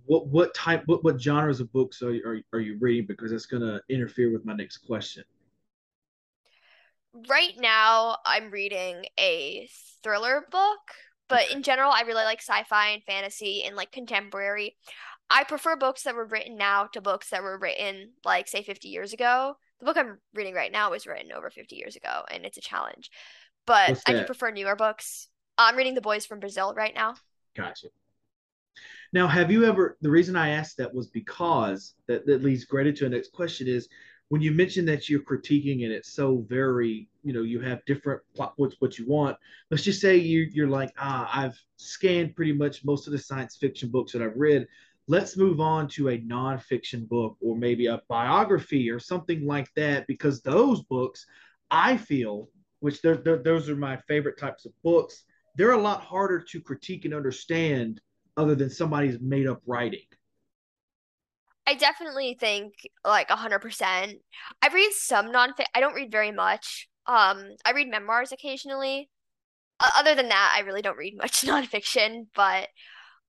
[0.07, 3.47] what what type what what genres of books are, are, are you reading because that's
[3.47, 5.25] going to interfere with my next question
[7.29, 9.69] Right now, I'm reading a
[10.03, 10.79] thriller book,
[11.29, 11.51] but Okay.
[11.51, 14.77] in general, I really like sci-fi and fantasy and like contemporary.
[15.31, 18.89] I prefer books that were written now to books that were written like say 50
[18.89, 19.57] years ago.
[19.79, 22.63] The book I'm reading right now was written over 50 years ago, and it's a
[22.63, 23.11] challenge.
[23.67, 25.29] But I do prefer newer books.
[25.57, 27.15] I'm reading The Boys from Brazil right now.
[27.57, 27.89] Gotcha.
[29.13, 29.97] Now, have you ever?
[30.01, 33.69] The reason I asked that was because that that leads great into the next question
[33.69, 33.89] is
[34.29, 38.23] when you mentioned that you're critiquing and it's so very, you know, you have different
[38.35, 39.37] plot what's what you want.
[39.71, 43.57] Let's just say you you're like, ah, I've scanned pretty much most of the science
[43.57, 44.67] fiction books that I've read.
[45.11, 50.07] Let's move on to a nonfiction book or maybe a biography or something like that
[50.07, 51.27] because those books
[51.73, 55.25] i feel which they're, they're, those are my favorite types of books
[55.57, 58.01] they're a lot harder to critique and understand
[58.37, 60.07] other than somebody's made up writing
[61.67, 62.73] I definitely think
[63.05, 64.19] like 100%.
[64.61, 66.89] I read some nonfiction I don't read very much.
[67.07, 69.09] Um, I read memoirs occasionally.
[69.97, 72.69] Other than that, I really don't read much nonfiction, but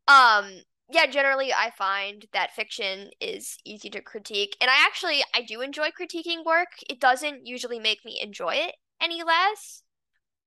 [0.08, 0.50] um
[0.92, 4.58] yeah, generally I find that fiction is easy to critique.
[4.60, 6.70] And I actually I do enjoy critiquing work.
[6.90, 9.84] It doesn't usually make me enjoy it any less.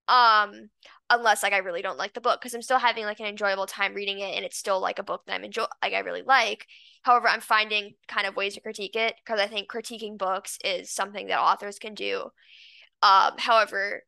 [0.07, 0.69] Um,
[1.09, 3.67] unless like I really don't like the book because I'm still having like an enjoyable
[3.67, 6.23] time reading it and it's still like a book that I'm enjoy like I really
[6.23, 6.67] like.
[7.03, 10.91] However, I'm finding kind of ways to critique it because I think critiquing books is
[10.91, 12.31] something that authors can do.
[13.03, 14.03] Um, however,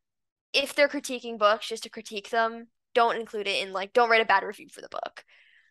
[0.52, 4.22] if they're critiquing books just to critique them, don't include it in like don't write
[4.22, 5.24] a bad review for the book.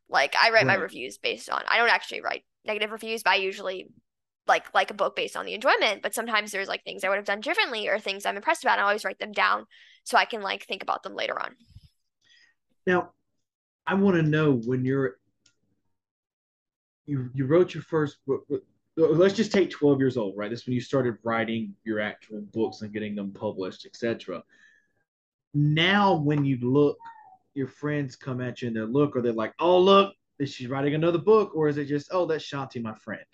[0.10, 3.36] Like I write my reviews based on I don't actually write negative reviews, but I
[3.38, 3.88] usually
[4.48, 6.02] like like a book based on the enjoyment.
[6.02, 8.74] But sometimes there's like things I would have done differently or things I'm impressed about,
[8.74, 9.66] and I always write them down
[10.04, 11.56] so I can like think about them later on.
[12.86, 13.12] now
[13.88, 15.18] i want to know when you're
[17.06, 18.58] you you wrote your first book uh,
[18.98, 22.82] let's just take 12 years old right this when you started writing your actual books
[22.82, 24.44] and getting them published etc
[25.54, 26.98] now when you look
[27.56, 30.14] your friends come at you and they look or they're like oh look
[30.46, 33.26] she's writing another book or is it just oh that's shanti my friend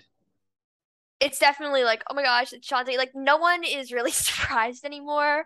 [1.19, 2.97] It's definitely like, oh my gosh, it's Shanti.
[2.97, 5.45] Like no one is really surprised anymore.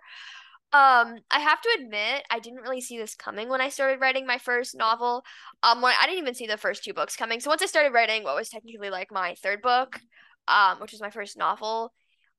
[0.73, 4.25] Um, I have to admit, I didn't really see this coming when I started writing
[4.25, 5.23] my first novel.
[5.63, 7.39] Um, when I didn't even see the first two books coming.
[7.39, 9.99] So once I started writing what was technically like my third book,
[10.47, 11.93] um, which was my first novel,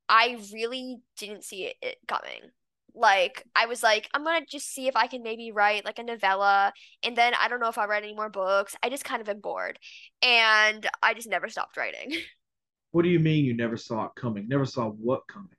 [0.09, 2.51] I really didn't see it, it coming.
[2.96, 6.02] Like I was like, I'm gonna just see if I can maybe write like a
[6.02, 8.74] novella, and then I don't know if I'll write any more books.
[8.82, 9.78] I just kind of am bored,
[10.22, 12.12] and I just never stopped writing.
[12.92, 15.50] what do you mean you never saw it coming never saw what coming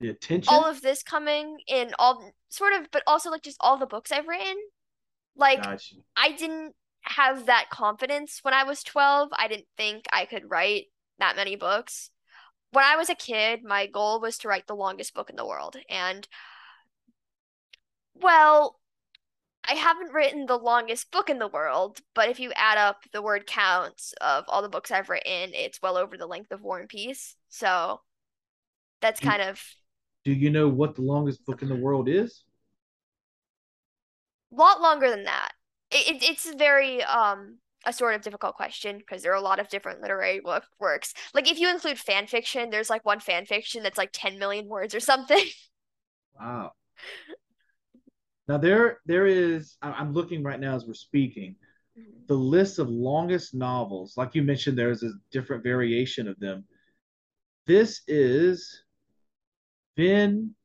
[0.00, 3.76] the attention all of this coming in all sort of, but also like just all
[3.76, 4.56] the books I've written.
[5.36, 5.96] Like Gotcha.
[6.16, 9.30] I didn't have that confidence when I was 12.
[9.36, 10.86] I didn't think I could write
[11.18, 12.10] that many books.
[12.74, 15.46] When I was a kid, my goal was to write the longest book in the
[15.46, 15.76] world.
[15.88, 16.28] And
[18.14, 18.80] well,
[19.68, 23.22] I haven't written the longest book in the world, but if you add up the
[23.22, 26.78] word counts of all the books I've written, it's well over the length of War
[26.80, 27.36] and Peace.
[27.48, 28.02] So
[29.00, 29.60] that's kind of
[30.24, 32.42] do you know what the longest book in the world is
[34.52, 35.52] A lot longer than that.
[35.90, 39.58] It, it it's very um a sort of difficult question because there are a lot
[39.58, 41.14] of different literary work, works.
[41.32, 44.68] Like if you include fan fiction, there's like one fan fiction that's like 10 million
[44.68, 45.44] words or something.
[46.36, 46.72] Wow.
[48.48, 51.54] Now there there is I'm looking right now as we're speaking,
[51.96, 52.10] mm-hmm.
[52.26, 54.16] the list of longest novels.
[54.16, 56.64] Like you mentioned, there's a different variation of them.
[57.68, 58.82] This is
[59.96, 60.56] Vin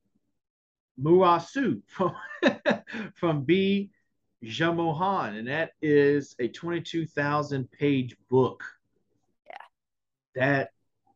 [1.00, 2.16] Murasu from
[3.16, 3.92] from B.
[4.44, 8.64] Jeyamohan, and that is a 22,000 page book.
[9.48, 9.56] Yeah.
[10.36, 10.70] That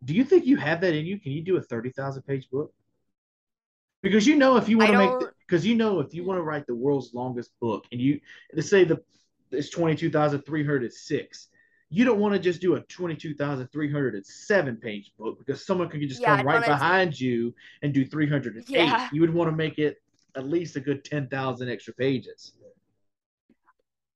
[0.03, 1.19] do you think you have that in you?
[1.19, 2.73] Can you do a 30,000 page book?
[4.01, 6.43] Because you know if you want to make because you know if you want to
[6.43, 8.19] write the world's longest book and you
[8.53, 9.01] let's say the
[9.51, 11.47] it's 22,306
[11.89, 16.37] you don't want to just do a 22,307 page book because someone could just Yeah,
[16.37, 19.09] come right behind you and do 308 Yeah.
[19.13, 20.01] you would want to make it
[20.35, 22.53] at least a good 10,000 extra pages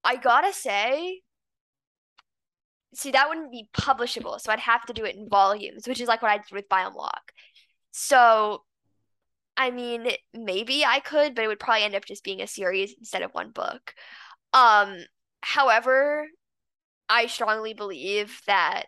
[0.07, 1.19] I gotta say,
[2.95, 6.07] see, that wouldn't be publishable, so I'd have to do it in volumes, which is
[6.07, 7.33] like what I did with Biome Walk.
[7.91, 8.63] So,
[9.57, 12.95] I mean, maybe I could, but it would probably end up just being a series
[12.97, 13.93] instead of one book.
[14.53, 14.99] Um,
[15.41, 16.27] however,
[17.09, 18.85] I strongly believe that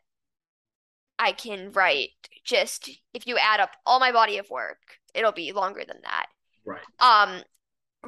[1.19, 2.11] I can write
[2.45, 4.77] just if you add up all my body of work,
[5.13, 6.27] it'll be longer than that.
[6.65, 7.43] right Um,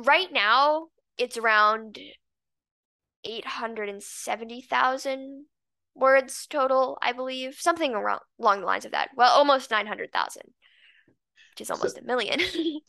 [0.06, 2.00] right now it's around
[3.24, 5.46] 870,000
[5.96, 7.56] words total, I believe.
[7.60, 9.10] Something around along the lines of that.
[9.16, 12.40] Well, almost 900,000, which is almost a million.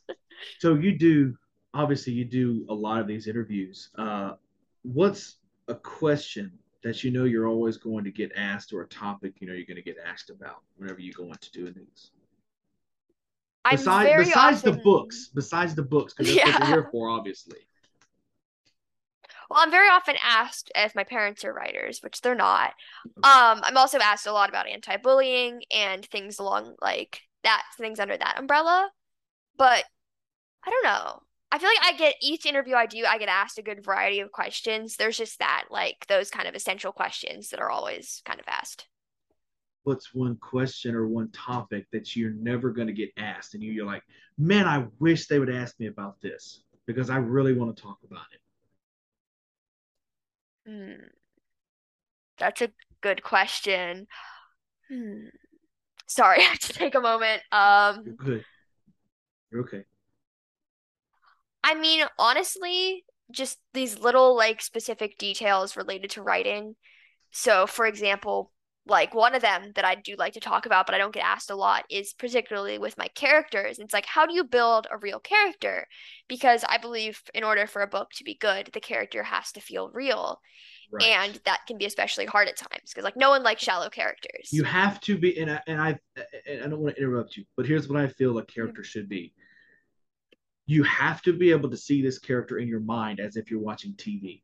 [0.59, 1.37] so you do
[1.75, 4.33] obviously you do a lot of these interviews uh,
[4.83, 5.37] what's
[5.69, 9.47] a question that you know you're always going to get asked or a topic you
[9.47, 12.11] know you're going to get asked about whenever you go into doing these
[13.71, 16.69] besides besides the books besides the books because that's what Yeah.
[16.69, 17.59] you're here for obviously
[19.53, 22.73] Well, I'm very often asked if my parents are writers, which they're not.
[23.19, 28.17] Um, I'm also asked a lot about anti-bullying and things along like that, things under
[28.17, 28.89] that umbrella.
[29.59, 29.85] But
[30.65, 31.21] I don't know.
[31.51, 34.21] I feel like I get each interview I do, I get asked a good variety
[34.21, 34.97] of questions.
[34.97, 38.87] There's just that, like those kind of essential questions that are always kind of asked.
[39.83, 43.73] What's one question or one topic that you're never going to get asked, and you,
[43.73, 44.05] you're like,
[44.39, 47.99] man, I wish they would ask me about this because I really want to talk
[48.03, 48.41] about it.
[50.67, 50.93] Hmm.
[52.39, 52.71] That's a
[53.01, 54.07] good question.
[54.89, 55.27] Hmm.
[56.07, 57.43] Sorry, I have to take a moment.
[57.53, 58.45] Um, You're good.
[59.51, 59.85] You're okay.
[61.65, 66.77] I mean, honestly, just these little like specific details related to writing.
[67.31, 68.52] So, for example,
[68.87, 71.25] like one of them that I do like to talk about, but I don't get
[71.25, 73.79] asked a lot, is particularly with my characters.
[73.79, 75.87] It's like, how do you build a real character?
[76.29, 79.61] Because I believe in order for a book to be good, the character has to
[79.61, 80.41] feel real.
[80.91, 81.05] Right.
[81.05, 84.53] And that can be especially hard at times because like no one likes shallow characters.
[84.53, 85.99] you have to be, and I, and I,
[86.47, 88.53] and I don't want to interrupt you, but here's what I feel a mm-hmm.
[88.53, 89.33] character should be.
[90.67, 93.61] You have to be able to see this character in your mind as if you're
[93.61, 94.43] watching TV.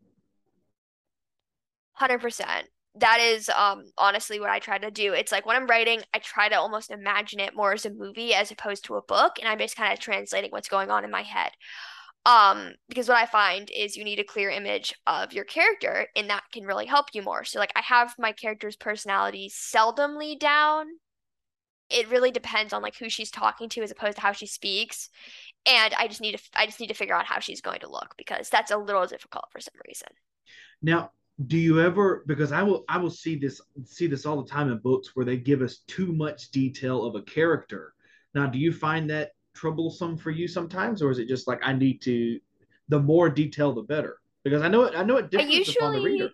[2.00, 2.62] 100%.
[2.96, 5.12] That is um honestly what I try to do.
[5.12, 8.34] It's like when I'm writing, I try to almost imagine it more as a movie
[8.34, 11.10] as opposed to a book, and I'm just kind of translating what's going on in
[11.10, 11.50] my head.
[12.26, 16.28] Um, because what I find is you need a clear image of your character, and
[16.28, 17.44] that can really help you more.
[17.44, 20.86] So like I have my character's personality seldomly down.
[21.90, 25.08] It really depends on like who she's talking to as opposed to how she speaks.
[25.64, 27.90] And I just need to I just need to figure out how she's going to
[27.90, 30.08] look because that's a little difficult for some reason.
[30.82, 31.12] Now,
[31.46, 34.70] do you ever because I will I will see this see this all the time
[34.72, 37.94] in books where they give us too much detail of a character.
[38.34, 41.72] Now, do you find that troublesome for you sometimes, or is it just like I
[41.72, 42.40] need to
[42.88, 44.18] the more detail the better?
[44.42, 46.30] Because I know it I know it differs upon the reader.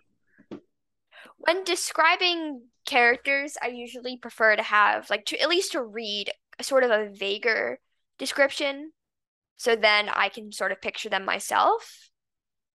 [1.37, 6.63] when describing characters, I usually prefer to have like to at least to read a
[6.63, 7.79] sort of a vaguer
[8.17, 8.91] description,
[9.55, 12.09] so then I can sort of picture them myself.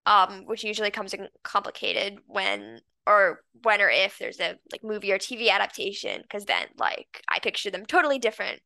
[0.07, 5.13] Um, which usually comes in complicated when or when or if there's a like movie
[5.13, 8.61] or TV adaptation, because then like I picture them totally different.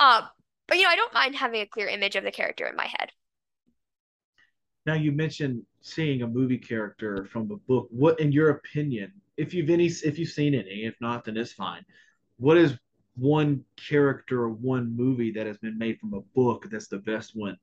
[0.00, 0.22] Um,
[0.68, 2.86] but you know, I don't mind having a clear image of the character in my
[2.86, 3.10] head.
[4.86, 7.88] Now you mentioned seeing a movie character from a book.
[7.90, 11.52] What, in your opinion, if you've any, if you've seen any, if not, then it's
[11.52, 11.84] fine.
[12.38, 12.76] What is
[13.14, 17.36] one character or one movie that has been made from a book that's the best
[17.36, 17.56] one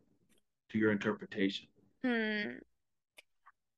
[0.71, 1.67] to your interpretation?
[2.03, 2.59] Hmm.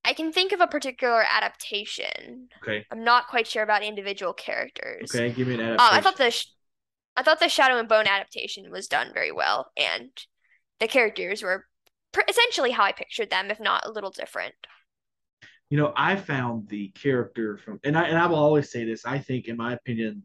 [0.03, 2.49] I can think of a particular adaptation.
[2.63, 5.13] Okay, I'm not quite sure about individual characters.
[5.13, 5.97] okay, give me an Um, adaptation.
[5.97, 6.45] I thought the sh
[7.17, 10.09] I thought the Shadow and Bone adaptation was done very well, and
[10.79, 11.67] the characters were
[12.13, 14.55] pr essentially how I pictured them, if not a little different.
[15.69, 19.05] you know, I found the character from, and I and I will always say this.
[19.05, 20.23] I think, in my opinion,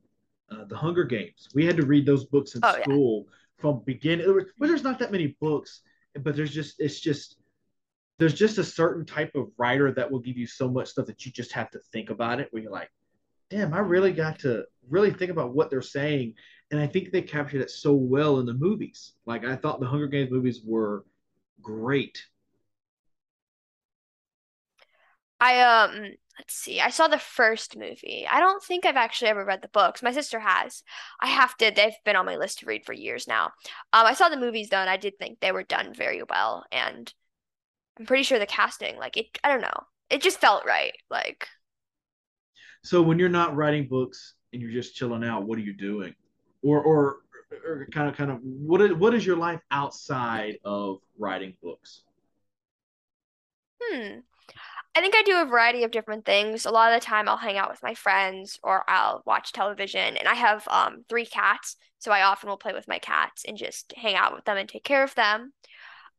[0.51, 1.49] uh, the Hunger Games.
[1.55, 2.83] We had to read those books in Oh, yeah.
[2.83, 4.27] school from beginning.
[4.59, 5.83] Well, there's not that many books,
[6.21, 7.37] but there's just it's just
[8.19, 11.27] there's just a certain type of writer that will give you so much stuff that
[11.27, 12.49] you just have to think about it.
[12.51, 12.91] Where you're like,
[13.51, 16.35] damn, I really got to really think about what they're saying,
[16.71, 19.13] and I think they captured it so well in the movies.
[19.27, 21.05] Like I thought the Hunger Games movies were
[21.63, 22.25] great.
[25.39, 26.81] I um let's see.
[26.81, 28.27] I saw the first movie.
[28.31, 30.03] I don't think I've actually ever read the books.
[30.03, 30.83] My sister has.
[31.21, 31.71] I have to.
[31.71, 33.47] They've been on my list to read for years now.
[33.93, 36.65] Um, I saw the movies though, and I did think they were done very well,
[36.73, 37.13] and
[37.99, 40.93] I'm pretty sure the casting, like it, I don't know, it just felt right.
[41.11, 41.49] Like
[42.83, 46.15] So when you're not writing books and you're just chilling out, what are you doing?
[46.63, 47.17] Or or,
[47.67, 52.03] or kind of kind of what is what is your life outside of writing books?
[53.83, 54.19] Hmm.
[54.97, 56.67] I think I do a variety of different things.
[56.67, 60.17] A lot of the time I'll hang out with my friends or I'll watch television.
[60.17, 63.57] And I have um three cats, so I often will play with my cats and
[63.59, 65.53] just hang out with them and take care of them.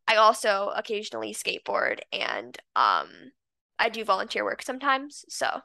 [0.08, 3.32] I also occasionally skateboard and um
[3.80, 5.26] I do volunteer work sometimes.
[5.30, 5.62] So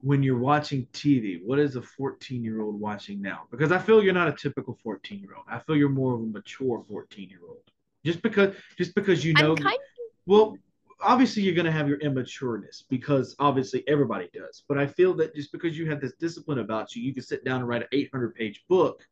[0.00, 3.44] When you're watching TV, what is a 14 year old watching now?
[3.50, 5.46] Because I feel you're not a typical 14 year old.
[5.50, 7.62] I feel you're more of a mature 14 year old.
[8.04, 9.78] Just because just because you know kind
[10.26, 10.56] Well,
[11.00, 14.64] obviously you're going to have your immatureness because obviously everybody does.
[14.68, 17.44] But I feel that just because you have this discipline about you, you can sit
[17.44, 19.06] down and write an 800 page book,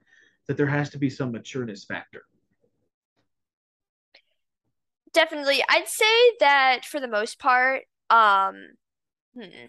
[0.46, 2.24] that there has to be some matureness factor.
[5.16, 8.56] Definitely I'd say that for the most part, um
[9.34, 9.66] hmm,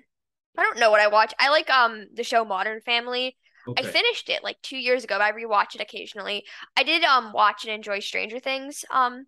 [0.57, 1.33] I don't know what I watch.
[1.39, 3.37] I like um the show Modern Family.
[3.77, 6.45] I finished it like two years ago, but I rewatch it occasionally.
[6.77, 9.27] I did um watch and enjoy Stranger Things um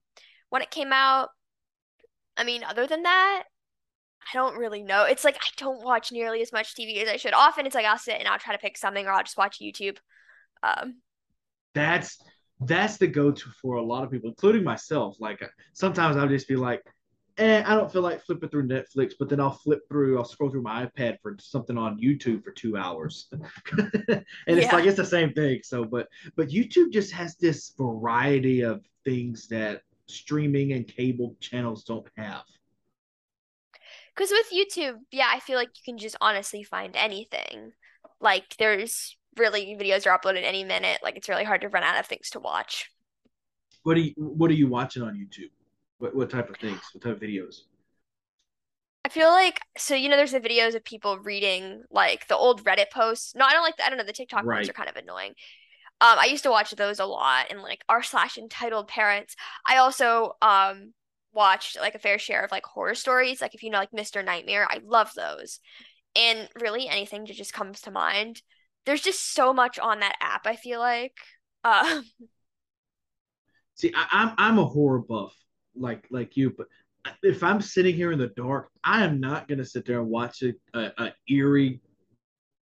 [0.49, 1.29] when it came out.
[2.37, 3.43] I mean, other than that,
[4.31, 5.03] I don't really know.
[5.05, 7.33] It's like I don't watch nearly as much TV as I should.
[7.33, 9.59] Often it's like I'll sit and I'll try to pick something or I'll just watch
[9.59, 9.97] YouTube.
[10.63, 11.01] Um,
[11.73, 12.17] That's
[12.61, 15.17] that's the go-to for a lot of people, including myself.
[15.19, 15.41] Like
[15.73, 16.83] sometimes I'll just be like,
[17.37, 20.49] eh, I don't feel like flipping through Netflix, but then I'll flip through, I'll scroll
[20.49, 23.29] through my iPad for something on YouTube for two hours.
[23.77, 25.61] and it's like it's the same thing.
[25.63, 31.83] So, but but YouTube just has this variety of things that streaming and cable channels
[31.83, 32.43] don't have.
[34.13, 37.71] Because with YouTube, yeah, I feel like you can just honestly find anything.
[38.19, 40.99] Like there's really videos are uploaded any minute.
[41.03, 42.89] Like it's really hard to run out of things to watch.
[43.83, 45.51] What are you what are you watching on YouTube?
[45.99, 46.81] What what type of things?
[46.93, 47.61] What type of videos?
[49.05, 52.63] I feel like so you know there's the videos of people reading like the old
[52.63, 53.33] Reddit posts.
[53.35, 55.33] No, I don't like the, I don't know the TikTok ones are kind of annoying.
[56.01, 59.35] Um, I used to watch those a lot and like r slash entitled parents.
[59.65, 60.93] I also um
[61.33, 63.41] watched like a fair share of like horror stories.
[63.41, 64.23] Like if you know like Mr.
[64.23, 65.59] Nightmare, I love those.
[66.15, 68.41] And really anything that just comes to mind.
[68.85, 71.15] There's just so much on that app, I feel like.
[71.63, 72.01] Uh,
[73.75, 75.33] See, I, I'm I'm a horror buff
[75.75, 76.67] like like you, but
[77.23, 80.43] if I'm sitting here in the dark, I am not gonna sit there and watch
[80.43, 81.81] a, a, a eerie,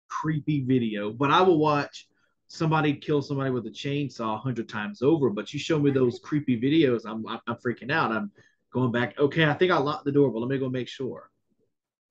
[0.09, 1.11] creepy video.
[1.11, 2.07] But I will watch
[2.47, 5.29] somebody kill somebody with a chainsaw a hundred times over.
[5.29, 8.11] But you show me those creepy videos, I'm, I'm I'm freaking out.
[8.11, 8.31] I'm
[8.73, 9.17] going back.
[9.17, 11.29] Okay, I think I locked the door, but let me go make sure.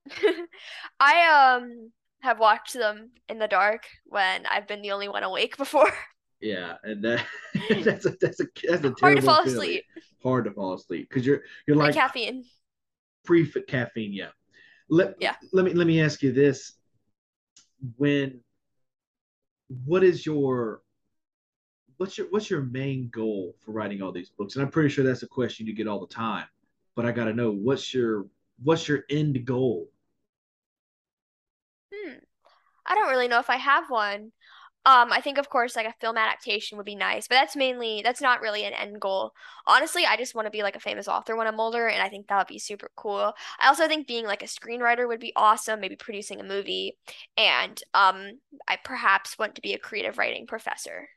[1.01, 1.93] I um
[2.25, 5.93] have watched them in the dark when I've been the only one awake before.
[6.41, 7.25] Yeah, and that
[7.85, 9.57] that's a that's a that's a terrible Hard to fall feeling.
[9.59, 9.85] asleep.
[10.23, 12.45] Hard to fall asleep because you're you're Like like caffeine.
[13.25, 14.13] pre caffeine.
[14.13, 14.31] Yeah.
[14.89, 15.37] Let Yeah.
[15.53, 16.75] let me let me ask you this:
[17.97, 18.43] When
[19.85, 20.83] what is your
[21.97, 24.55] what's your what's your main goal for writing all these books?
[24.57, 26.47] And I'm pretty sure that's a question you get all the time.
[26.97, 28.27] But I got to know what's your
[28.63, 29.89] what's your end goal?
[32.87, 34.33] I don't really know if I have one.
[34.87, 38.03] Um, I think of course like a film adaptation would be nice, but that's mainly
[38.05, 39.33] that's not really an end goal.
[39.67, 42.11] Honestly, I just want to be like a famous author when I'm older, and I
[42.11, 43.33] think that would be super cool.
[43.59, 46.99] I also think being like a screenwriter would be awesome, maybe producing a movie,
[47.39, 48.33] and um,
[48.69, 51.09] I perhaps want to be a creative writing professor.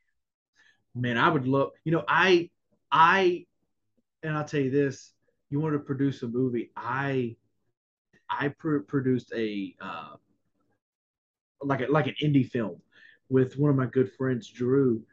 [0.96, 1.72] Man, I would love.
[1.84, 2.50] You know, I
[2.90, 3.46] I
[4.24, 5.12] and I'll tell you this:
[5.50, 6.72] you want to produce a movie?
[6.76, 7.36] I
[8.30, 10.16] I pr- produced a uh,
[11.62, 12.78] like a, like an indie film
[13.30, 15.04] with one of my good friends, Drew,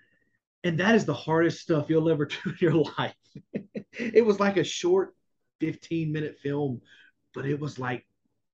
[0.62, 3.14] and that is the hardest stuff you'll ever do in your life.
[3.92, 5.14] it was like a short,
[5.60, 6.80] fifteen minute film,
[7.34, 8.06] but it was like,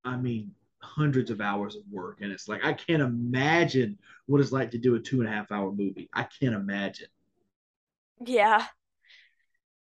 [0.04, 4.52] I mean, hundreds of hours of work, and it's like I can't imagine what it's
[4.52, 6.08] like to do a two and a half hour movie.
[6.12, 7.08] I can't imagine.
[8.24, 8.66] Yeah.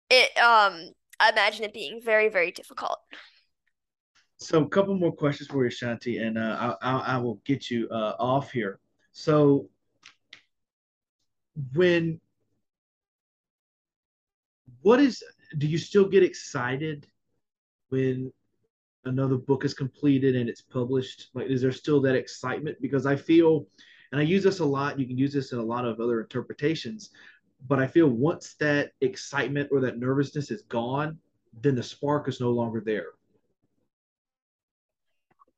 [0.09, 2.99] It um I imagine it being very, very difficult.
[4.43, 7.71] So, a couple more questions for you, Shanti, and uh, I, I, I will get
[7.71, 8.79] you uh, off here.
[9.13, 9.69] So,
[11.73, 12.19] when,
[14.81, 15.23] what is,
[15.57, 17.07] do you still get excited
[17.87, 18.33] when
[19.05, 21.29] another book is completed and it's published?
[21.33, 22.81] Like, is there still that excitement?
[22.81, 23.65] Because I feel,
[24.11, 26.19] and I use this a lot, you can use this in a lot of other
[26.19, 27.11] interpretations,
[27.69, 31.17] but I feel once that excitement or that nervousness is gone,
[31.61, 33.11] then the spark is no longer there.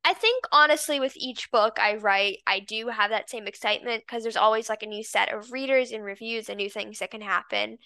[0.05, 4.21] I think honestly, with each book I write, I do have that same excitement because
[4.21, 7.21] there's always like a new set of readers and reviews and new things that can
[7.21, 7.79] happen.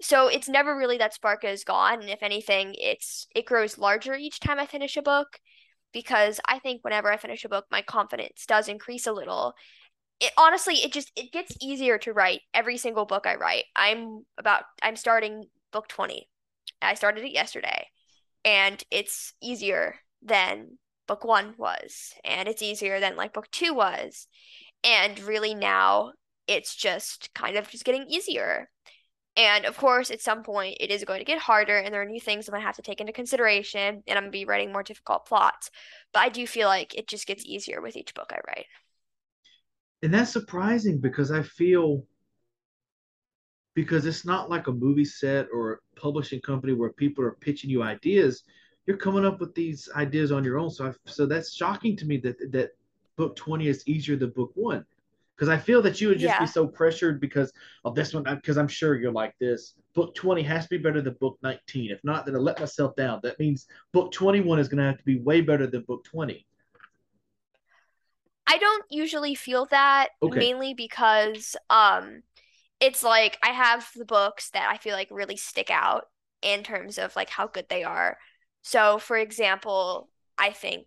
[0.00, 2.00] So it's never really that spark is gone.
[2.00, 5.38] And if anything, it's it grows larger each time I finish a book
[5.92, 9.52] because I think whenever I finish a book, my confidence does increase a little.
[10.18, 13.64] It honestly, it just it gets easier to write every single book I write.
[13.76, 16.26] I'm about I'm starting book 20.
[16.80, 17.86] I started it yesterday,
[18.46, 20.78] and it's easier than
[21.10, 24.28] book one was, and it's easier than like book two was.
[24.84, 26.12] And really now
[26.46, 28.70] it's just kind of just getting easier.
[29.36, 32.06] And of course, at some point, it is going to get harder, and there are
[32.06, 34.82] new things I'm to have to take into consideration, and I'm to be writing more
[34.84, 35.70] difficult plots.
[36.12, 38.66] But I do feel like it just gets easier with each book I write.
[40.02, 42.04] and that's surprising because I feel
[43.74, 47.82] because it's not like a movie set or publishing company where people are pitching you
[47.82, 48.42] ideas.
[48.90, 50.68] You're coming up with these ideas on your own.
[50.68, 52.70] So I, so that's shocking to me that that
[53.16, 54.84] book 20 is easier than book one.
[55.36, 56.40] Because I feel that you would just Yeah.
[56.40, 57.52] be so pressured because
[57.84, 58.24] of this one.
[58.24, 59.74] Because I'm sure you're like this.
[59.94, 61.92] Book 20 has to be better than book 19.
[61.92, 63.20] If not, then I let myself down.
[63.22, 66.44] That means book 21 is going to have to be way better than book 20.
[68.46, 70.50] I don't usually feel that Okay.
[70.50, 72.22] mainly because um
[72.80, 76.06] it's like I have the books that I feel like really stick out
[76.42, 78.18] in terms of like how good they are.
[78.62, 80.08] So for example,
[80.38, 80.86] I think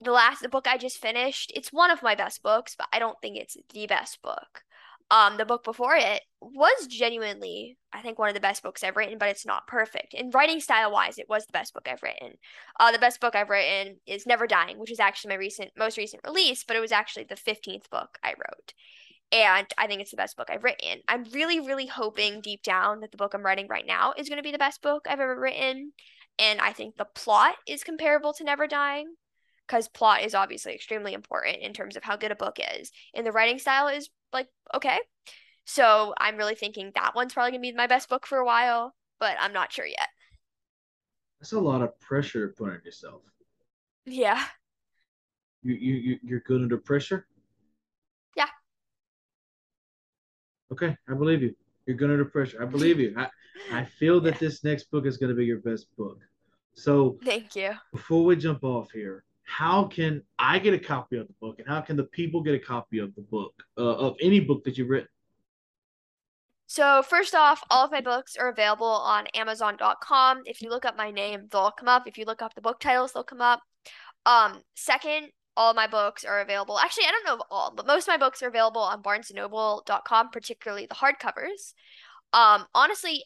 [0.00, 2.98] the last the book I just finished, it's one of my best books, but I
[2.98, 4.62] don't think it's the best book.
[5.10, 8.96] um, the book before it was genuinely, I think, one of the best books I've
[8.96, 10.12] written, but it's not perfect.
[10.14, 12.34] In writing style wise, it was the best book I've written.
[12.78, 15.96] Uh, the best book I've written is Never Dying, which is actually my recent, most
[15.96, 18.74] recent release, but it was actually the 15th book I wrote.
[19.32, 21.00] And I think it's the best book I've written.
[21.08, 24.38] I'm really, really hoping deep down that the book I'm writing right now is going
[24.38, 25.92] to be the best book I've ever written.
[26.38, 29.14] And I think the plot is comparable to Never Dying
[29.66, 32.90] because plot is obviously extremely important in terms of how good a book is.
[33.14, 34.98] And the writing style is like okay.
[35.64, 38.94] So I'm really thinking that one's probably gonna be my best book for a while,
[39.20, 40.08] but I'm not sure yet.
[41.40, 43.22] That's a lot of pressure to put on yourself.
[44.06, 44.42] Yeah.
[45.62, 47.26] You you you- you're good under pressure.
[48.36, 48.48] Yeah.
[50.72, 51.54] Okay, I believe you.
[51.86, 52.62] You're good under pressure.
[52.62, 53.14] I believe you.
[53.16, 53.28] I
[53.72, 54.48] I feel that Yeah.
[54.48, 56.18] this next book is going to be your best book.
[56.78, 57.72] So Thank you.
[57.92, 61.66] before we jump off here, how can I get a copy of the book, and
[61.66, 64.78] how can the people get a copy of the book, uh, of any book that
[64.78, 65.08] you've written?
[66.66, 70.42] So first off, all of my books are available on Amazon.com.
[70.44, 72.06] If you look up my name, they'll come up.
[72.06, 73.60] If you look up the book titles, they'll come up.
[74.26, 76.78] Um, second, all my books are available.
[76.78, 80.30] Actually, I don't know of all, but most of my books are available on BarnesandNoble.com,
[80.30, 81.72] particularly the hardcovers.
[82.32, 83.24] Um, honestly,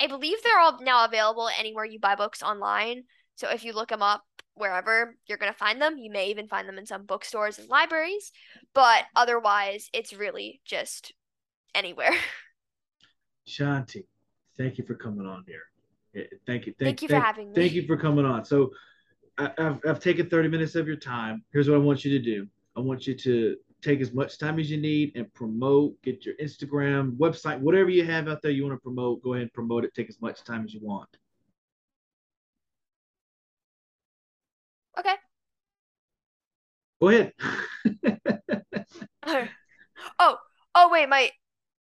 [0.00, 3.04] I believe they're all now available anywhere you buy books online.
[3.36, 4.22] So if you look them up
[4.54, 5.98] wherever, you're gonna find them.
[5.98, 8.32] You may even find them in some bookstores and libraries,
[8.74, 11.12] but otherwise, it's really just
[11.74, 12.14] anywhere.
[13.48, 14.04] Shanti,
[14.56, 15.62] thank you for coming on here.
[16.16, 16.74] Eh, Thank you.
[16.78, 17.54] Thank you for having me.
[17.54, 18.44] Thank you for coming on.
[18.44, 18.70] So
[19.38, 21.44] I, I've, I've taken 30 minutes of your time.
[21.52, 22.46] Here's what I want you to do.
[22.76, 26.34] I want you to take as much time as you need and promote, get your
[26.36, 29.84] Instagram, website, whatever you have out there you want to promote, go ahead and promote
[29.84, 29.94] it.
[29.94, 31.08] Take as much time as you want.
[34.98, 35.14] Okay.
[37.00, 37.32] Go ahead.
[40.18, 40.36] Oh,
[40.74, 41.30] oh wait, my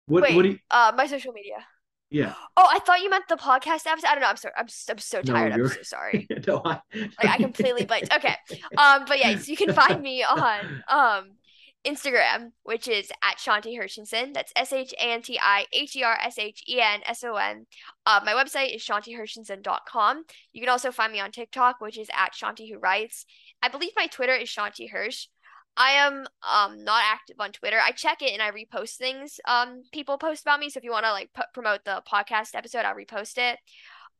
[0.05, 1.65] what, wait, what you, uh, my social media.
[2.09, 2.33] yeah.
[2.57, 4.07] Oh, I thought you meant the podcast episode.
[4.07, 4.27] I don't know.
[4.27, 4.53] I'm sorry.
[4.57, 5.53] I'm I'm so No, tired.
[5.53, 6.27] I'm so sorry.
[6.47, 8.13] no, I, Like I completely blanked.
[8.13, 8.35] Okay.
[8.77, 11.37] Um, but yeah, so you can find me on um
[11.86, 14.34] Instagram, which is at Shanti Hershenson.
[14.34, 17.23] That's S H A N T I H E R S H E N S
[17.23, 17.65] O N.
[18.05, 20.23] Uh, my website is shantihershenson.com.
[20.53, 23.25] You can also find me on TikTok, which is at Shanti Who Writes.
[23.61, 25.27] I believe my Twitter is Shanti Hirsch.
[25.75, 27.79] I am um not active on Twitter.
[27.84, 30.69] I check it and I repost things um people post about me.
[30.69, 33.57] So if you want to like p- promote the podcast episode, I'll repost it.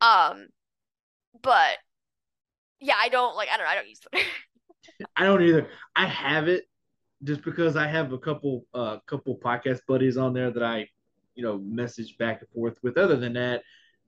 [0.01, 0.47] Um,
[1.41, 1.78] but
[2.80, 3.68] yeah, I don't like I don't.
[3.68, 4.26] I don't use Twitter.
[5.16, 5.70] I don't either.
[5.95, 6.66] I have it
[7.24, 10.88] just because I have a couple uh couple podcast buddies on there that I,
[11.36, 12.97] you know, message back and forth with.
[12.97, 13.63] Other than that,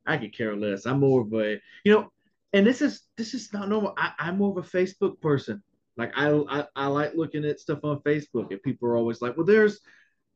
[0.05, 0.85] I could care less.
[0.85, 2.11] I'm more of a you know,
[2.53, 3.93] and this is this is not normal.
[3.97, 5.63] I, I'm more of a Facebook person.
[5.97, 9.37] Like I, I I like looking at stuff on Facebook, and people are always like,
[9.37, 9.79] "Well, there's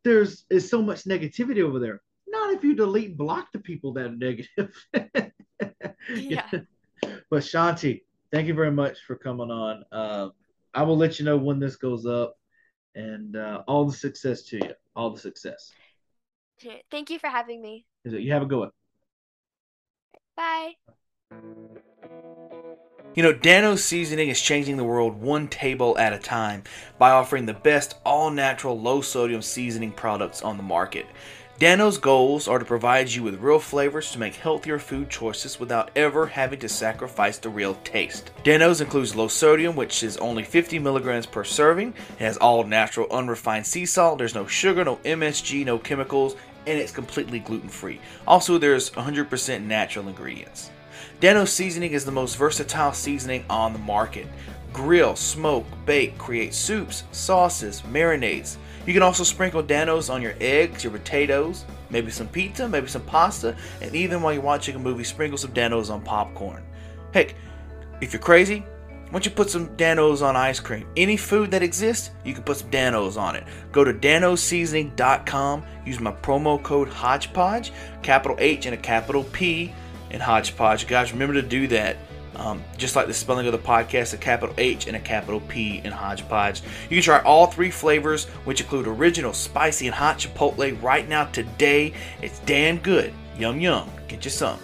[0.04, 3.94] there's is so much negativity over there." Not if you delete and block the people
[3.94, 4.74] that are negative.
[6.16, 6.50] Yeah.
[7.30, 9.84] But Shanti, thank you very much for coming on.
[9.92, 10.30] Uh,
[10.74, 12.38] I will let you know when this goes up,
[12.96, 14.72] and uh, all the success to you.
[14.96, 15.72] All the success.
[16.92, 17.86] Thank you for having me.
[18.04, 18.72] You have a good one.
[20.36, 20.74] Bye.
[23.16, 26.64] You know, Dano's Seasoning is changing the world one table at a time
[26.98, 31.06] by offering the best all natural, low sodium seasoning products on the market.
[31.60, 35.92] Dano's goals are to provide you with real flavors to make healthier food choices without
[35.94, 38.32] ever having to sacrifice the real taste.
[38.46, 41.90] Dano's includes low sodium, which is only 50 milligrams per serving.
[42.12, 44.20] It has all natural, unrefined sea salt.
[44.20, 48.00] There's no sugar, no MSG, no chemicals, and it's completely gluten free.
[48.26, 50.70] Also, there's 100% natural ingredients.
[51.20, 54.28] Dano seasoning is the most versatile seasoning on the market.
[54.72, 58.56] Grill, smoke, bake, create soups, sauces, marinades.
[58.90, 63.04] You can also sprinkle Danos on your eggs, your potatoes, maybe some pizza, maybe some
[63.04, 66.64] pasta, and even while you're watching a movie, sprinkle some Danos on popcorn.
[67.14, 67.36] Heck,
[68.02, 70.88] if you're crazy, why don't you put some Danos on ice cream?
[70.98, 73.44] Any food that exists, you can put some Danos on it.
[73.72, 77.72] Go to danosseasoning.com, use my promo code Hodgepodge,
[78.02, 79.72] capital H and a capital P
[80.10, 80.88] in Hodgepodge.
[80.88, 81.96] Guys, remember to do that.
[82.40, 85.82] Um, just like the spelling of the podcast, a capital H and a capital P
[85.84, 86.62] in Hodgepodge.
[86.90, 91.26] You can try all three flavors, which include original, spicy, and hot chipotle right now
[91.26, 91.94] today.
[92.22, 93.14] It's damn good.
[93.38, 93.90] Yum yum.
[94.08, 94.58] Get you some.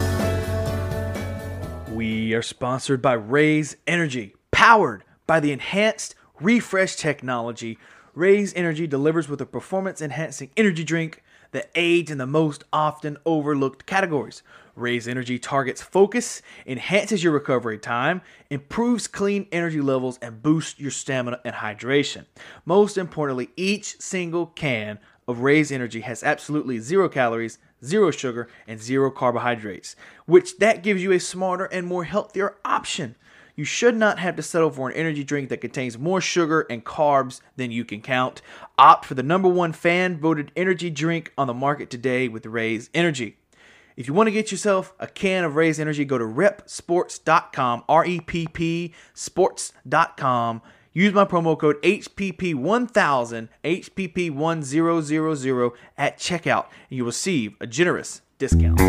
[1.93, 7.77] We are sponsored by Raze Energy, powered by the enhanced refresh technology.
[8.13, 11.21] Raze Energy delivers with a performance enhancing energy drink
[11.55, 14.43] that aids in the most often overlooked categories.
[14.75, 20.91] Raze Energy targets focus, enhances your recovery time, improves clean energy levels, and boosts your
[20.91, 22.25] stamina and hydration.
[22.65, 24.99] Most importantly, each single can
[25.29, 29.95] of Raze Energy has absolutely zero calories, zero sugar, and zero carbohydrates,
[30.25, 33.15] which that gives you a smarter and more healthier option.
[33.55, 36.83] You should not have to settle for an energy drink that contains more sugar and
[36.83, 38.41] carbs than you can count.
[38.77, 42.89] Opt for the number one fan voted energy drink on the market today with Raze
[42.93, 43.37] Energy.
[43.95, 48.05] If you want to get yourself a can of Raze Energy, go to reppsports.com, R
[48.05, 50.61] E P P sports.com.
[50.91, 58.79] Use my promo code HPP1000, HPP1000 at checkout, and you will receive a generous discount.